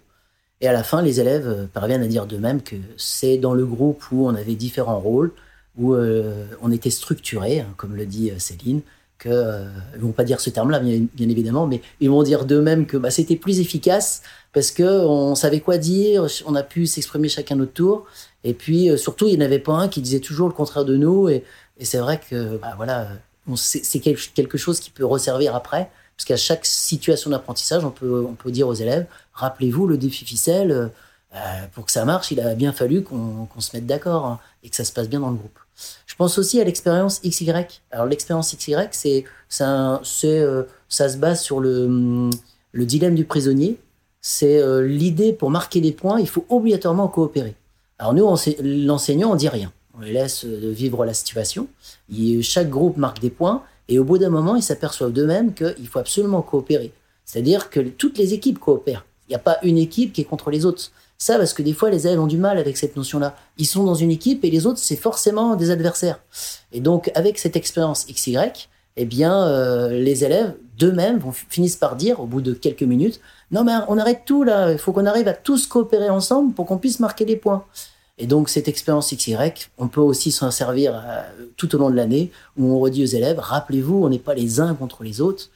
[0.60, 3.64] et à la fin, les élèves euh, parviennent à dire d'eux-mêmes que c'est dans le
[3.64, 5.32] groupe où on avait différents rôles,
[5.76, 8.80] où euh, on était structuré, hein, comme le dit euh, Céline,
[9.18, 12.86] que euh, ils vont pas dire ce terme-là, bien, évidemment, mais ils vont dire d'eux-mêmes
[12.86, 17.28] que bah, c'était plus efficace parce que on savait quoi dire, on a pu s'exprimer
[17.28, 18.06] chacun notre tour,
[18.44, 20.96] et puis surtout il n'y en avait pas un qui disait toujours le contraire de
[20.96, 21.44] nous, et,
[21.78, 23.08] et c'est vrai que bah, voilà,
[23.56, 25.90] c'est quelque chose qui peut resservir après.
[26.16, 30.24] Parce qu'à chaque situation d'apprentissage, on peut, on peut dire aux élèves, rappelez-vous le défi
[30.24, 30.90] ficelle,
[31.34, 34.68] euh, pour que ça marche, il a bien fallu qu'on se mette d'accord hein, et
[34.68, 35.58] que ça se passe bien dans le groupe.
[36.18, 37.52] Pense aussi à l'expérience XY.
[37.92, 42.28] Alors l'expérience XY, c'est ça, euh, ça se base sur le,
[42.72, 43.78] le dilemme du prisonnier.
[44.20, 47.54] C'est euh, l'idée pour marquer des points, il faut obligatoirement coopérer.
[48.00, 48.28] Alors nous,
[48.60, 49.72] l'enseignant, on dit rien.
[49.96, 51.68] On les laisse vivre la situation.
[52.42, 55.98] chaque groupe marque des points et au bout d'un moment, ils s'aperçoivent d'eux-mêmes qu'il faut
[56.00, 56.92] absolument coopérer.
[57.24, 59.04] C'est-à-dire que toutes les équipes coopèrent.
[59.28, 60.90] Il n'y a pas une équipe qui est contre les autres.
[61.18, 63.34] Ça, parce que des fois, les élèves ont du mal avec cette notion-là.
[63.56, 66.20] Ils sont dans une équipe et les autres, c'est forcément des adversaires.
[66.70, 68.38] Et donc, avec cette expérience XY,
[68.96, 73.64] eh bien, euh, les élèves d'eux-mêmes finissent par dire, au bout de quelques minutes, non
[73.64, 76.78] mais on arrête tout là, il faut qu'on arrive à tous coopérer ensemble pour qu'on
[76.78, 77.64] puisse marquer des points.
[78.18, 79.36] Et donc, cette expérience XY,
[79.78, 81.22] on peut aussi s'en servir euh,
[81.56, 84.60] tout au long de l'année, où on redit aux élèves, rappelez-vous, on n'est pas les
[84.60, 85.50] uns contre les autres,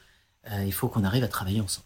[0.51, 1.85] euh, il faut qu'on arrive à travailler ensemble.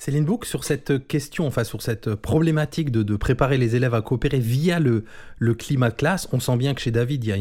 [0.00, 4.38] Céline Bouc, sur cette question, enfin sur cette problématique de, préparer les élèves à coopérer
[4.38, 5.04] via le,
[5.36, 7.36] le, climat de classe, on sent bien que chez David, il y a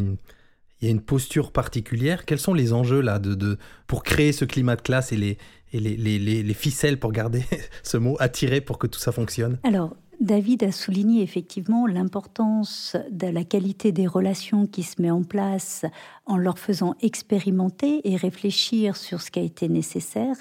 [0.90, 2.26] une, posture particulière.
[2.26, 3.18] Quels sont les enjeux là
[3.88, 5.38] pour créer ce climat de classe et
[5.72, 7.46] les, ficelles, pour garder
[7.84, 9.58] ce mot, attirés pour que tout ça fonctionne?
[9.64, 15.24] Alors, David a souligné effectivement l'importance de la qualité des relations qui se met en
[15.24, 15.86] place
[16.26, 20.36] en leur faisant expérimenter et réfléchir sur ce qui a été nécessaire.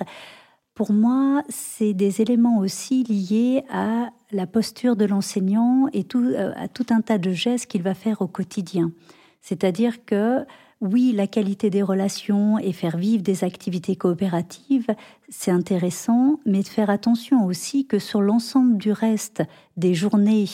[0.78, 6.68] Pour moi, c'est des éléments aussi liés à la posture de l'enseignant et euh, à
[6.68, 8.92] tout un tas de gestes qu'il va faire au quotidien.
[9.40, 10.46] C'est-à-dire que
[10.80, 14.86] oui, la qualité des relations et faire vivre des activités coopératives,
[15.28, 19.42] c'est intéressant, mais de faire attention aussi que sur l'ensemble du reste
[19.76, 20.46] des journées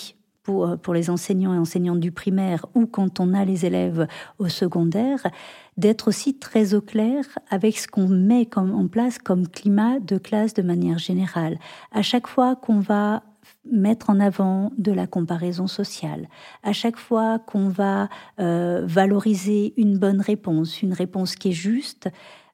[0.43, 4.07] pour, euh, pour les enseignants et enseignantes du primaire ou quand on a les élèves
[4.39, 5.27] au secondaire,
[5.77, 10.19] d'être aussi très au clair avec ce qu'on met comme, en place comme climat de
[10.19, 11.59] classe de manière générale.
[11.93, 13.23] À chaque fois qu'on va
[13.71, 16.29] mettre en avant de la comparaison sociale.
[16.63, 18.09] À chaque fois qu'on va
[18.39, 22.09] euh, valoriser une bonne réponse, une réponse qui est juste,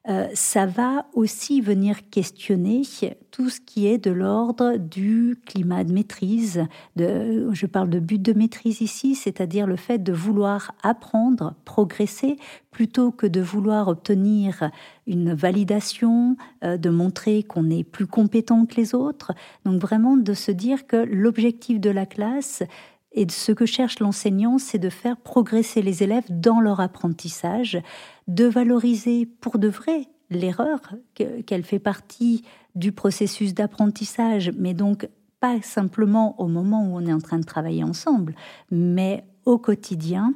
[0.09, 2.81] euh, ça va aussi venir questionner
[3.29, 6.65] tout ce qui est de l'ordre du climat de maîtrise.
[6.95, 12.37] De, je parle de but de maîtrise ici, c'est-à-dire le fait de vouloir apprendre, progresser,
[12.71, 14.71] plutôt que de vouloir obtenir
[15.05, 19.33] une validation, euh, de montrer qu'on est plus compétent que les autres.
[19.65, 22.63] Donc vraiment de se dire que l'objectif de la classe,
[23.13, 27.81] Et ce que cherche l'enseignant, c'est de faire progresser les élèves dans leur apprentissage,
[28.27, 30.79] de valoriser pour de vrai l'erreur,
[31.13, 32.43] qu'elle fait partie
[32.75, 35.09] du processus d'apprentissage, mais donc
[35.41, 38.33] pas simplement au moment où on est en train de travailler ensemble,
[38.69, 40.33] mais au quotidien,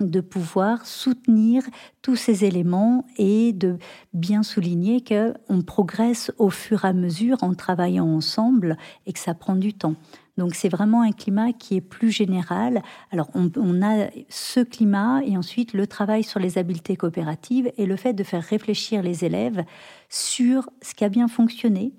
[0.00, 1.64] de pouvoir soutenir
[2.02, 3.78] tous ces éléments et de
[4.12, 9.34] bien souligner qu'on progresse au fur et à mesure en travaillant ensemble et que ça
[9.34, 9.96] prend du temps.
[10.38, 12.82] Donc c'est vraiment un climat qui est plus général.
[13.10, 17.96] Alors on, a ce climat et ensuite le travail sur les habiletés coopératives et le
[17.96, 19.64] fait de faire réfléchir les élèves
[20.08, 21.92] sur ce qui a bien fonctionné,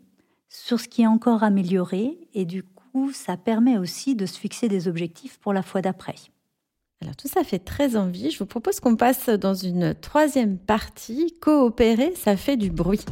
[0.48, 4.70] sur ce qui est encore amélioré et du coup ça permet aussi de se fixer
[4.70, 6.16] des objectifs pour la fois d'après.
[7.02, 8.32] Alors tout ça fait très envie.
[8.32, 11.36] Je vous propose qu'on passe dans une troisième partie.
[11.42, 13.04] Coopérer, ça fait du bruit.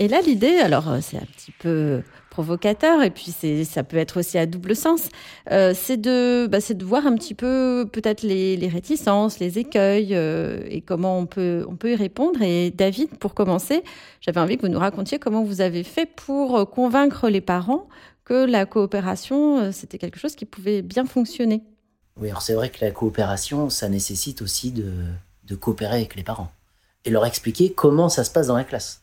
[0.00, 3.34] Et là, l'idée, alors euh, c'est un petit peu provocateur et puis
[3.66, 5.10] ça peut être aussi à double sens.
[5.50, 10.64] Euh, c'est de bah, de voir un petit peu peut-être les, réticences, les écueils euh,
[10.70, 12.40] et comment on peut on peut y répondre.
[12.40, 13.84] Et David, pour commencer,
[14.22, 17.86] j'avais envie que vous nous racontiez comment vous avez fait pour convaincre les parents
[18.24, 21.62] que la coopération, c'était quelque chose qui pouvait bien fonctionner.
[22.18, 26.50] Oui, alors c'est vrai que la coopération, ça nécessite aussi de, coopérer avec les parents
[27.04, 28.99] et leur expliquer comment ça se passe dans la classe.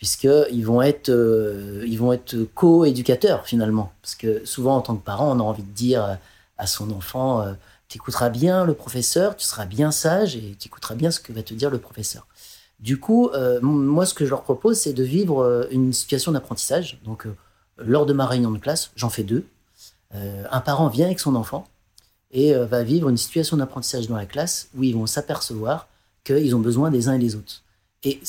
[0.00, 3.92] Puisqu'ils vont être, euh, être co-éducateurs finalement.
[4.00, 6.18] Parce que souvent, en tant que parent, on a envie de dire
[6.56, 7.52] à son enfant euh,
[7.88, 11.32] Tu écouteras bien le professeur, tu seras bien sage et tu écouteras bien ce que
[11.32, 12.26] va te dire le professeur.
[12.78, 16.98] Du coup, moi, ce que je leur propose, c'est de vivre une situation d'apprentissage.
[17.04, 17.26] Donc,
[17.76, 19.44] lors de ma réunion de classe, j'en fais deux,
[20.14, 21.68] euh, un parent vient avec son enfant
[22.32, 25.88] et euh, va vivre une situation d'apprentissage dans la classe où ils vont s'apercevoir
[26.24, 27.62] qu'ils ont besoin des uns et des autres.
[28.02, 28.20] Et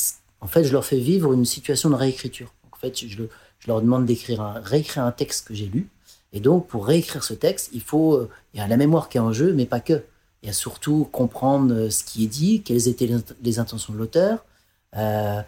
[0.42, 2.54] en fait, je leur fais vivre une situation de réécriture.
[2.72, 3.24] En fait, je,
[3.68, 5.88] leur demande d'écrire un, réécrire un texte que j'ai lu.
[6.34, 9.18] Et donc, pour réécrire ce texte, il faut, euh, il y a la mémoire qui
[9.18, 10.04] est en jeu, mais pas que.
[10.44, 13.10] Il y a surtout comprendre ce qui est dit, quelles étaient
[13.44, 14.44] les, intentions de l'auteur,
[14.92, 15.46] quel,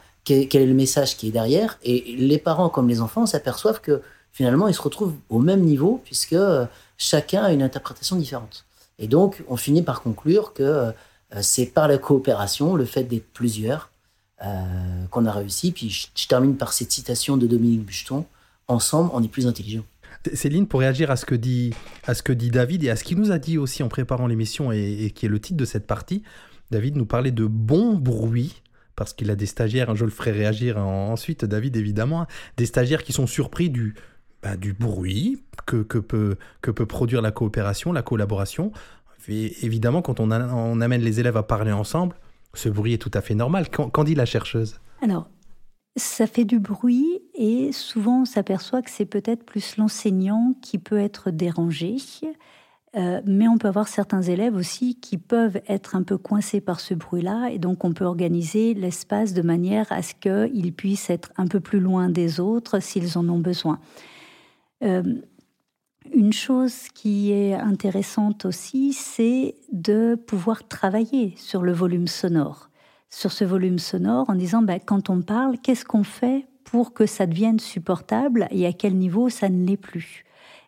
[0.62, 1.80] est le message qui est derrière.
[1.84, 4.04] Et les parents comme les enfants s'aperçoivent que
[4.34, 6.66] finalement, ils se retrouvent au même niveau puisque euh,
[6.98, 8.66] chacun a une interprétation différente.
[9.00, 10.92] Et donc, on finit par conclure que euh,
[11.42, 13.90] c'est par la coopération, le fait d'être plusieurs,
[14.44, 15.72] euh, qu'on a réussi.
[15.72, 18.26] Puis je, termine par cette citation de Dominique Bucheton
[18.68, 19.84] Ensemble, on est plus intelligent.
[20.34, 21.74] Céline, pour réagir à ce que dit,
[22.08, 24.26] à ce que dit David et à ce qu'il nous a dit aussi en préparant
[24.26, 26.24] l'émission et, et, qui est le titre de cette partie,
[26.72, 28.62] David nous parlait de bon bruit
[28.96, 32.28] parce qu'il a des stagiaires, hein, je le ferai réagir ensuite, David évidemment, hein,
[32.58, 33.96] des stagiaires qui sont surpris du,
[34.44, 38.72] bah, du bruit que, que, peut, que peut produire la coopération, la collaboration.
[39.28, 42.16] évidemment, quand on, amène les élèves à parler ensemble,
[42.56, 43.70] ce bruit est tout à fait normal.
[43.70, 44.80] Qu'en dit la chercheuse?
[45.02, 45.30] Alors,
[45.96, 51.00] ça fait du bruit et souvent on s'aperçoit que c'est peut-être plus l'enseignant qui peut
[51.00, 51.98] être dérangé.
[52.96, 56.80] Euh, mais on peut avoir certains élèves aussi qui peuvent être un peu coincés par
[56.80, 61.32] ce bruit-là, et donc on peut organiser l'espace de manière à ce qu'ils puissent être
[61.38, 63.80] un peu plus loin des autres s'ils en ont besoin.
[64.84, 65.02] Euh,
[66.12, 72.70] une chose qui est intéressante aussi, c'est de pouvoir travailler sur le volume sonore.
[73.10, 77.06] Sur ce volume sonore, en disant, ben, quand on parle, qu'est-ce qu'on fait pour que
[77.06, 80.26] ça devienne supportable et à quel niveau ça ne l'est plus?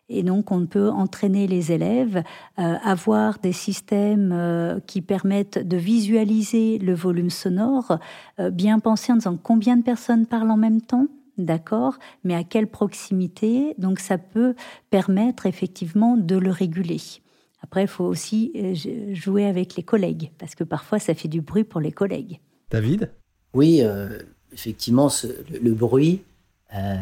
[0.08, 2.22] Et donc, on peut entraîner les élèves,
[2.58, 7.98] euh, avoir des systèmes euh, qui permettent de visualiser le volume sonore,
[8.38, 11.06] euh, bien penser en disant combien de personnes parlent en même temps,
[11.38, 13.74] d'accord, mais à quelle proximité?
[13.78, 14.54] Donc, ça peut
[14.90, 17.00] permettre effectivement de le réguler.
[17.62, 18.52] Après, il faut aussi
[19.12, 22.40] jouer avec les collègues, parce que parfois, ça fait du bruit pour les collègues.
[22.70, 23.10] David?
[23.54, 23.82] Oui,
[24.52, 25.10] effectivement,
[25.50, 26.22] le, bruit,
[26.74, 26.96] euh,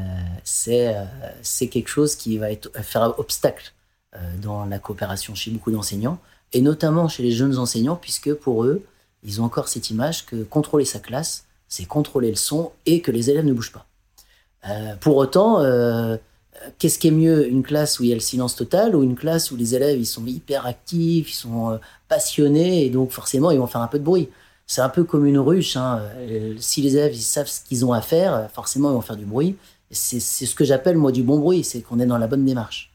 [0.69, 1.05] euh,
[1.43, 3.73] c'est quelque chose qui va être, faire obstacle
[4.17, 6.19] euh, dans la coopération chez beaucoup d'enseignants,
[6.53, 8.85] et notamment chez les jeunes enseignants, puisque pour eux,
[9.23, 13.11] ils ont encore cette image que contrôler sa classe, c'est contrôler le son et que
[13.11, 13.87] les élèves ne bougent pas.
[15.01, 15.63] Pour autant,
[16.79, 19.15] qu'est-ce qui est mieux Une classe où il y a le silence total ou une
[19.15, 23.59] classe où les élèves ils sont hyper actifs, ils sont passionnés et donc forcément ils
[23.59, 24.29] vont faire un peu de bruit
[24.67, 25.77] c'est un peu comme une ruche.
[25.77, 26.03] Hein.
[26.19, 29.17] Euh, si les élèves ils savent ce qu'ils ont à faire, forcément ils vont faire
[29.17, 29.57] du bruit.
[29.91, 32.91] C'est ce que j'appelle moi du bon bruit, c'est qu'on est dans la bonne démarche.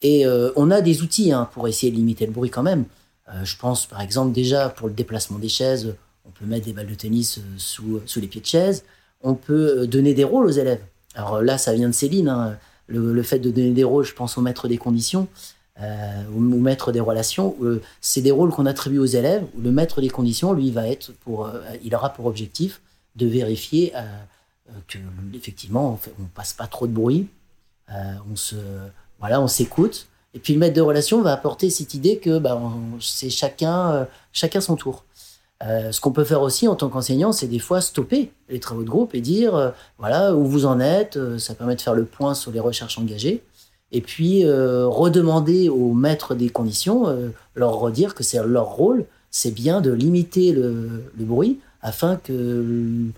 [0.00, 2.84] Et euh, on a des outils hein, pour essayer de limiter le bruit quand même.
[3.28, 5.94] Euh, je pense par exemple déjà pour le déplacement des chaises,
[6.24, 8.84] on peut mettre des balles de tennis sous, sous les pieds de chaises.
[9.20, 10.80] On peut donner des rôles aux élèves.
[11.18, 12.28] Alors là, ça vient de Céline.
[12.28, 12.56] Hein.
[12.86, 15.26] Le, fait de donner des rôles, je pense au maître des conditions.
[15.80, 20.00] Euh, ou, maître des relations, euh, c'est des rôles qu'on attribue aux élèves, le maître
[20.00, 22.80] des conditions, lui, va être pour, euh, il aura pour objectif
[23.14, 23.92] de vérifier
[24.86, 24.98] que
[25.34, 27.28] effectivement on, ne passe pas trop de bruit,
[27.88, 28.56] on se,
[29.18, 30.06] voilà, on s'écoute.
[30.34, 32.60] Et puis le maître de relation va apporter cette idée que bah,
[33.00, 35.04] c'est chacun, chacun son tour.
[35.62, 38.88] Ce qu'on peut faire aussi en tant qu'enseignant, c'est des fois stopper les travaux de
[38.88, 41.18] groupe et dire voilà où vous en êtes.
[41.38, 43.42] ça permet de faire le point sur les recherches engagées
[43.92, 49.06] et puis euh, redemander aux maîtres des conditions, euh, leur redire que c'est leur rôle,
[49.30, 53.10] c'est bien de limiter le, bruit afin que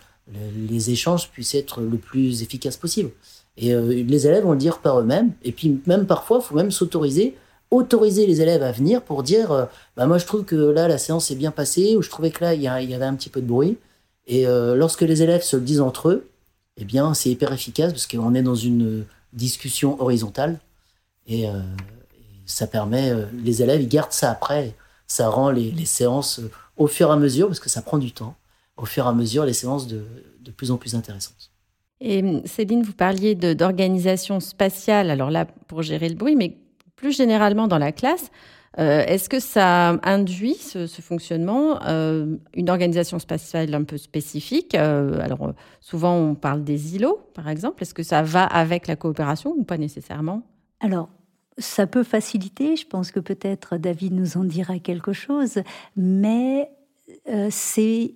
[0.68, 3.10] les échanges puissent être le plus efficaces possible.
[3.56, 6.54] Et euh, les élèves vont le dire par eux-mêmes, et puis même parfois, il faut
[6.54, 7.36] même s'autoriser,
[7.70, 11.30] autoriser les élèves à venir pour dire, bah moi je trouve que là la séance
[11.30, 13.46] est bien passée, ou je trouvais que là il y, avait un petit peu de
[13.46, 13.78] bruit.
[14.26, 16.28] Et lorsque les élèves se le disent entre eux,
[16.76, 20.58] eh bien c'est hyper efficace parce qu'on est dans une discussion horizontale.
[21.26, 21.60] Et, euh,
[22.46, 24.74] ça permet, euh, les élèves, ils gardent ça après.
[25.06, 28.12] Ça rend les, séances, euh, au fur et à mesure, parce que ça prend du
[28.12, 28.34] temps,
[28.76, 30.04] au fur et à mesure, les séances de,
[30.40, 31.50] de plus en plus intéressantes.
[32.00, 36.56] Et Céline, vous parliez d'organisation spatiale, alors là, pour gérer le bruit, mais
[37.00, 38.30] plus généralement dans la classe.
[38.76, 41.80] Est-ce que ça induit ce, fonctionnement,
[42.54, 47.82] une organisation spatiale un peu spécifique Alors souvent on parle des îlots, par exemple.
[47.82, 50.42] Est-ce que ça va avec la coopération ou pas nécessairement?
[50.78, 51.08] Alors
[51.58, 55.60] ça peut faciliter, je pense que peut-être David nous en dira quelque chose,
[55.96, 56.70] mais
[57.28, 58.14] euh, c'est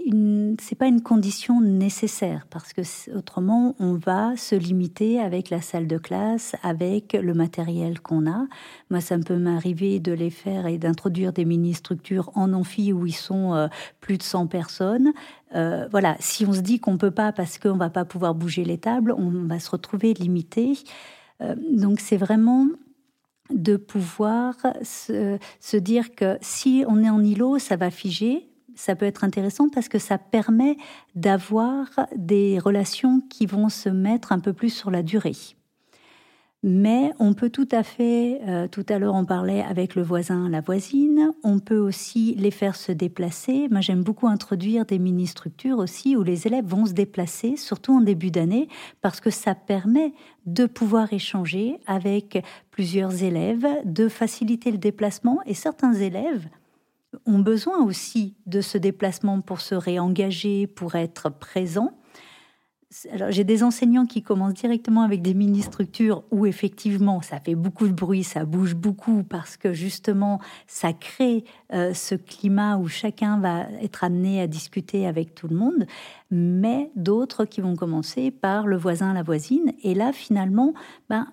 [0.78, 2.82] pas une condition nécessaire parce que
[3.16, 8.46] autrement on va se limiter avec la salle de classe, avec le matériel qu'on a.
[8.90, 13.12] Moi, ça peut m'arriver de les faire et d'introduire des mini-structures en amphi où ils
[13.12, 13.68] sont euh,
[14.00, 15.12] plus de 100 personnes.
[15.54, 18.64] Euh, voilà, si on se dit qu'on peut pas parce qu'on va pas pouvoir bouger
[18.64, 20.78] les tables, on va se retrouver limité.
[21.72, 22.68] donc c'est vraiment
[23.50, 28.48] de pouvoir se, dire que si on est en îlot, ça va figer.
[28.74, 30.76] Ça peut être intéressant parce que ça permet
[31.14, 35.36] d'avoir des relations qui vont se mettre un peu plus sur la durée.
[36.66, 40.48] Mais on peut tout à fait, euh, tout à l'heure on parlait avec le voisin,
[40.48, 43.68] la voisine, on peut aussi les faire se déplacer.
[43.70, 48.00] Moi j'aime beaucoup introduire des mini-structures aussi où les élèves vont se déplacer, surtout en
[48.00, 48.68] début d'année,
[49.02, 50.14] parce que ça permet
[50.46, 56.48] de pouvoir échanger avec plusieurs élèves, de faciliter le déplacement et certains élèves
[57.26, 61.92] ont besoin aussi de ce déplacement pour se réengager, pour être présents
[63.12, 67.88] alors j'ai des enseignants qui commencent directement avec des mini-structures où effectivement ça fait beaucoup
[67.88, 73.38] de bruit, ça bouge beaucoup parce que justement ça crée euh, ce climat où chacun
[73.38, 75.86] va être amené à discuter avec tout le monde,
[76.30, 80.74] mais d'autres qui vont commencer par le voisin, la voisine, et là finalement,
[81.08, 81.26] ben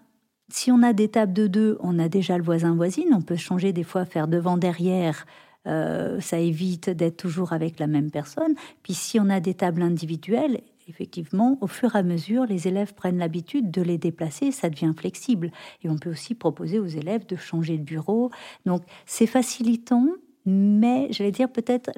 [0.50, 3.72] si on a des tables de deux, on a déjà le voisin-voisine, on peut changer
[3.72, 5.26] des fois, faire devant-derrière.
[5.68, 8.55] Euh, ça évite d'être toujours avec la même personne.
[8.84, 12.93] Puis si on a des tables individuelles, effectivement, au fur et à mesure, les élèves
[12.93, 15.51] prennent l'habitude de les déplacer, ça devient flexible.
[15.84, 18.32] Et on peut aussi proposer aux élèves de changer de bureau.
[18.66, 20.07] Donc, c'est facilitant,
[20.45, 21.91] mais j'allais dire peut-être,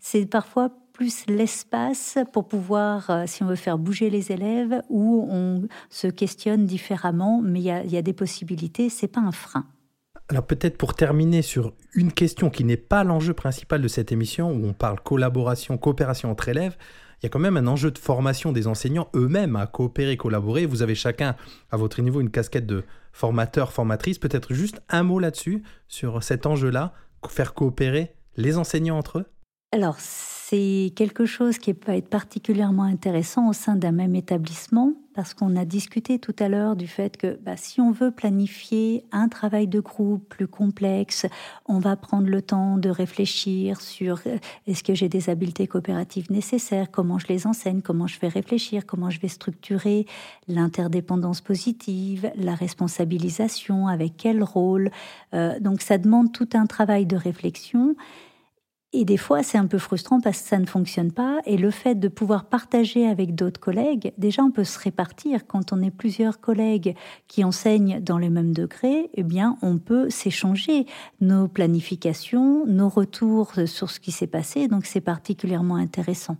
[0.00, 5.28] c'est parfois plus l'espace pour pouvoir, euh, si on veut faire bouger les élèves, où
[5.30, 9.64] on se questionne différemment, mais il y, a, des possibilités, c'est pas un frein.
[10.30, 14.52] Alors peut-être pour terminer sur une question qui n'est pas l'enjeu principal de cette émission,
[14.52, 16.76] où on parle collaboration, coopération entre élèves,
[17.20, 20.66] il y a quand même un enjeu de formation des enseignants eux-mêmes à coopérer, collaborer.
[20.66, 21.34] Vous avez chacun
[21.70, 24.18] à votre niveau une casquette de formateur, formatrice.
[24.18, 26.92] Peut-être juste un mot là-dessus, sur cet enjeu-là,
[27.28, 29.26] faire coopérer les enseignants entre eux?
[29.70, 35.34] Alors, c'est quelque chose qui peut être particulièrement intéressant au sein d'un même établissement parce
[35.34, 39.28] qu'on a discuté tout à l'heure du fait que bah, si on veut planifier un
[39.28, 41.26] travail de groupe plus complexe,
[41.66, 46.30] on va prendre le temps de réfléchir sur euh, est-ce que j'ai des habiletés coopératives
[46.30, 50.06] nécessaires, comment je les enseigne, comment je vais réfléchir, comment je vais structurer
[50.46, 54.90] l'interdépendance positive, la responsabilisation, avec quel rôle.
[55.34, 57.96] Euh, donc ça demande tout un travail de réflexion.
[58.94, 61.40] Et des fois, c'est un peu frustrant parce que ça ne fonctionne pas.
[61.44, 65.46] Et le fait de pouvoir partager avec d'autres collègues, déjà, on peut se répartir.
[65.46, 66.94] Quand on est plusieurs collègues
[67.26, 70.86] qui enseignent dans les mêmes degrés, eh bien, on peut s'échanger
[71.20, 74.68] nos planifications, nos retours sur ce qui s'est passé.
[74.68, 76.38] Donc, c'est particulièrement intéressant.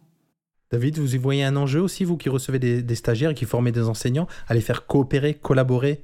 [0.71, 3.45] David, vous y voyez un enjeu aussi, vous qui recevez des, des stagiaires et qui
[3.45, 6.03] formez des enseignants, à les faire coopérer, collaborer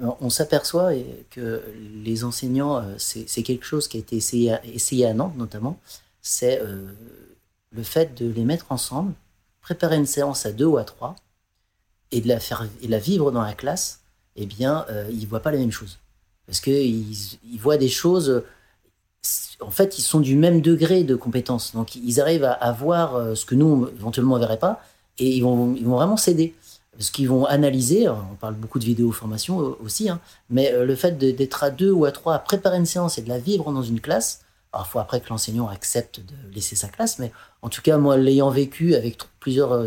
[0.00, 0.92] On s'aperçoit
[1.30, 1.62] que
[2.04, 5.78] les enseignants, euh, c'est quelque chose qui a été essayé à, Nantes notamment,
[6.22, 6.86] c'est euh,
[7.70, 9.14] le fait de les mettre ensemble,
[9.60, 11.16] préparer une séance à deux ou à trois,
[12.12, 14.02] et de la, faire, et la vivre dans la classe,
[14.36, 15.98] eh bien, euh, ils ne voient pas la même chose.
[16.46, 18.44] Parce qu'ils ils voient des choses,
[19.60, 21.72] en fait, ils sont du même degré de compétence.
[21.74, 24.84] Donc, ils arrivent à, voir ce que nous, éventuellement, on ne verrait pas,
[25.18, 26.54] et ils vont, ils vont vraiment s'aider.
[26.98, 30.20] Ce qu'ils vont analyser, on parle beaucoup de vidéo formation aussi, hein,
[30.50, 33.28] mais le fait d'être à deux ou à trois à préparer une séance et de
[33.28, 36.88] la vivre dans une classe, alors, il faut après que l'enseignant accepte de laisser sa
[36.88, 37.30] classe, mais
[37.60, 39.86] en tout cas, moi, l'ayant vécu avec plusieurs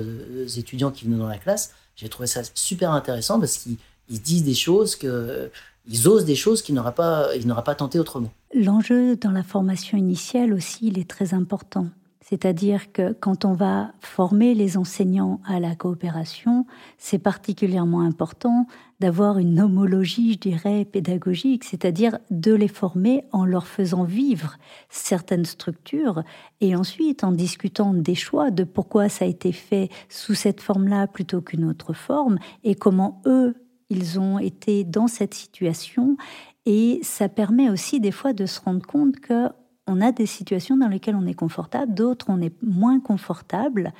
[0.57, 3.77] étudiants qui venaient dans la classe, j'ai trouvé ça super intéressant parce qu'ils
[4.09, 5.49] disent des choses que
[5.87, 7.29] ils osent des choses qu'ils n'auraient pas,
[7.63, 8.31] pas tenté autrement.
[8.53, 11.87] L'enjeu dans la formation initiale aussi, il est très important.
[12.27, 16.65] C'est-à-dire que quand on va former les enseignants à la coopération,
[16.97, 18.65] c'est particulièrement important
[18.99, 24.57] d'avoir une homologie, je dirais, pédagogique, c'est-à-dire de les former en leur faisant vivre
[24.89, 26.23] certaines structures
[26.61, 31.05] et ensuite en discutant des choix de pourquoi ça a été fait sous cette forme-là
[31.05, 33.53] plutôt qu'une autre forme et comment eux,
[33.91, 36.17] ils ont été dans cette situation.
[36.65, 39.49] Et ça permet aussi des fois de se rendre compte que
[39.87, 43.93] on a des situations dans lesquelles on est confortable, d'autres on est moins confortable.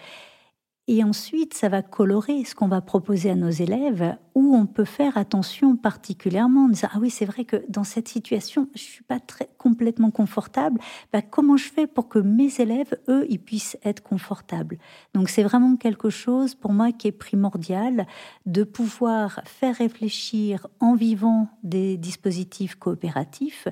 [0.88, 4.86] Et ensuite, ça va colorer ce qu'on va proposer à nos élèves, où on peut
[4.86, 9.04] faire attention particulièrement en disant ah oui c'est vrai que dans cette situation je suis
[9.04, 10.80] pas très complètement confortable.
[11.12, 14.78] Bah, comment je fais pour que mes élèves eux ils puissent être confortables?
[15.14, 18.06] Donc c'est vraiment quelque chose pour moi qui est primordial
[18.46, 23.68] de pouvoir faire réfléchir en vivant des dispositifs coopératifs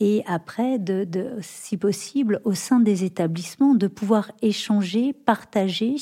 [0.00, 1.06] et après, de,
[1.40, 5.96] si possible, au sein des établissements, de pouvoir échanger, partager.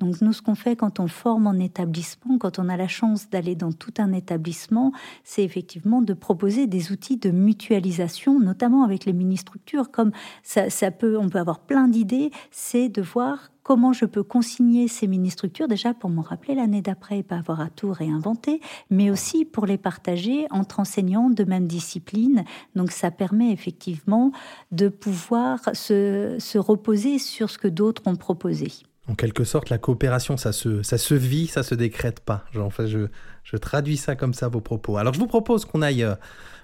[0.00, 3.28] Donc nous, ce qu'on fait quand on forme en établissement, quand on a la chance
[3.28, 9.04] d'aller dans tout un établissement, c'est effectivement de proposer des outils de mutualisation, notamment avec
[9.04, 10.12] les mini-structures, comme
[10.42, 14.86] ça, ça peut, on peut avoir plein d'idées, c'est de voir comment je peux consigner
[14.86, 18.60] ces mini-structures, déjà pour m'en rappeler l'année d'après et pas avoir à tout réinventer,
[18.90, 22.44] mais aussi pour les partager entre enseignants de même discipline.
[22.76, 24.30] Donc ça permet effectivement
[24.70, 28.70] de pouvoir se, se reposer sur ce que d'autres ont proposé.
[29.08, 32.44] En quelque sorte, la coopération, ça se, ça se vit, ça se décrète pas.
[32.56, 33.08] Enfin, je,
[33.42, 34.96] je traduis ça comme ça, vos propos.
[34.96, 36.14] Alors, je vous propose qu'on aille, euh,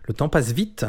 [0.06, 0.86] le temps passe vite,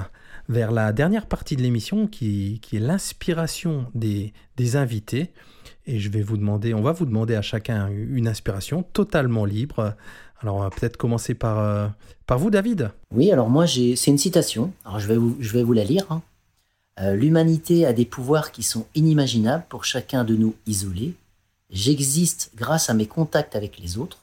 [0.48, 5.32] vers la dernière partie de l'émission qui, qui est l'inspiration des, des invités.
[5.86, 9.96] Et je vais vous demander, on va vous demander à chacun une inspiration totalement libre.
[10.40, 11.88] Alors, on va peut-être commencer par, euh,
[12.26, 12.92] par vous, David.
[13.12, 14.74] Oui, alors moi, c'est une citation.
[14.86, 16.06] Alors, je vais vous, je vais vous la lire.
[16.10, 16.22] Hein.
[17.00, 21.16] Euh, l'humanité a des pouvoirs qui sont inimaginables pour chacun de nous isolés.
[21.70, 24.20] J'existe grâce à mes contacts avec les autres.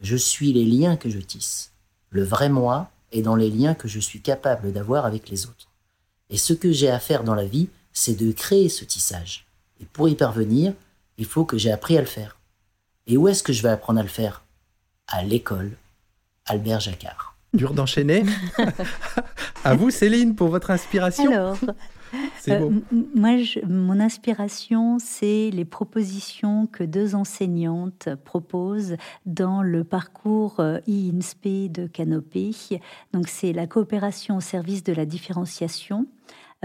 [0.00, 1.72] Je suis les liens que je tisse.
[2.10, 5.68] Le vrai moi est dans les liens que je suis capable d'avoir avec les autres.
[6.30, 9.46] Et ce que j'ai à faire dans la vie, c'est de créer ce tissage.
[9.80, 10.74] Et pour y parvenir,
[11.18, 12.38] il faut que j'ai appris à le faire.
[13.06, 14.44] Et où est-ce que je vais apprendre à le faire?
[15.08, 15.72] À l'école,
[16.46, 17.34] Albert Jacquard.
[17.54, 18.24] Dur d'enchaîner.
[19.64, 21.32] à vous, Céline, pour votre inspiration.
[21.32, 21.56] Alors,
[22.48, 22.70] euh,
[23.14, 23.30] moi,
[23.66, 31.86] mon inspiration, c'est les propositions que deux enseignantes proposent dans le parcours euh, INSP de
[31.86, 32.50] Canopé.
[33.14, 36.06] Donc, c'est la coopération au service de la différenciation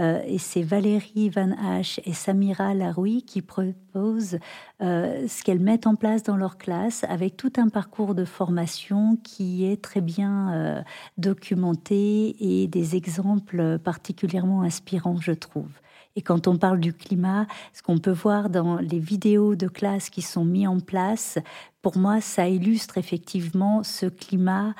[0.00, 4.38] euh, et c'est Valérie Van Hache et Samira Laroui qui proposent
[4.82, 9.16] euh, ce qu'elles mettent en place dans leur classe avec tout un parcours de formation
[9.22, 10.82] qui est très bien euh,
[11.16, 15.70] documenté et des exemples particulièrement inspirants, je trouve.
[16.16, 20.10] Et quand on parle du climat, ce qu'on peut voir dans les vidéos de classe
[20.10, 21.38] qui sont mises en place,
[21.82, 24.74] pour moi, ça illustre effectivement ce climat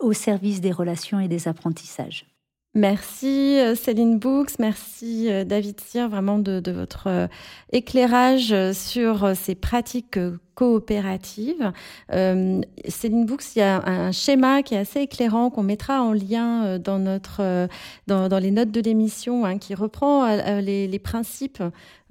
[0.00, 2.31] au service des relations et des apprentissages.
[2.74, 7.26] Merci euh, Céline Books, merci euh, David Cyr vraiment de, votre euh,
[7.70, 10.18] éclairage sur ces pratiques
[10.54, 11.72] coopérative.
[12.12, 16.12] Euh, Céline Books, il y a un schéma qui est assez éclairant qu'on mettra en
[16.12, 17.66] lien euh, dans, notre, euh,
[18.06, 21.62] dans, les notes de l'émission, hein, qui reprend euh, les, principes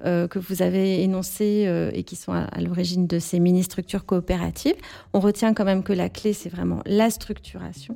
[0.03, 4.75] que vous avez énoncés et qui sont à, à l'origine de ces mini-structures coopératives.
[5.13, 7.95] On retient quand même que la clé, c'est vraiment la structuration.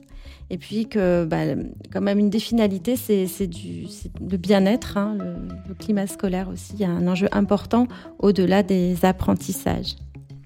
[0.52, 1.60] Et puis que, bah,
[1.92, 5.36] quand même, une des finalités, c'est le bien-être, hein, le,
[5.68, 6.74] le climat scolaire aussi.
[6.76, 7.88] Il y a un enjeu important
[8.20, 9.96] au-delà des apprentissages.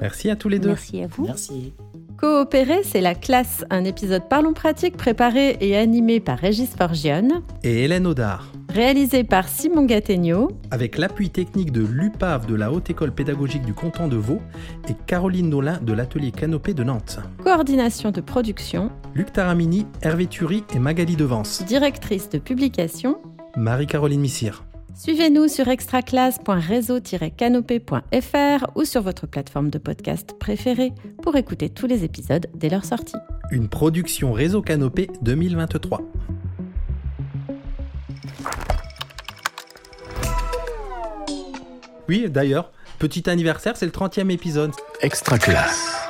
[0.01, 0.69] Merci à tous les deux.
[0.69, 1.25] Merci à vous.
[1.25, 1.73] Merci.
[2.19, 7.85] Coopérer, c'est la classe, un épisode Parlons pratique préparé et animé par Régis Forgione Et
[7.85, 8.51] Hélène Audard.
[8.67, 10.49] Réalisé par Simon Gattegno.
[10.69, 14.41] Avec l'appui technique de l'UPAV de la Haute École Pédagogique du Canton de Vaud
[14.89, 17.19] et Caroline Nolin de l'Atelier Canopé de Nantes.
[17.41, 18.91] Coordination de production.
[19.15, 21.63] Luc Taramini, Hervé Thury et Magali Devance.
[21.65, 23.17] Directrice de publication.
[23.55, 24.65] Marie-Caroline Missire.
[24.99, 30.91] Suivez-nous sur extraclasse.réseau-canopé.fr ou sur votre plateforme de podcast préférée
[31.23, 33.15] pour écouter tous les épisodes dès leur sortie.
[33.49, 36.01] Une production Réseau Canopé 2023.
[42.09, 44.73] Oui, d'ailleurs, petit anniversaire, c'est le 30e épisode.
[44.99, 46.08] Extra classe.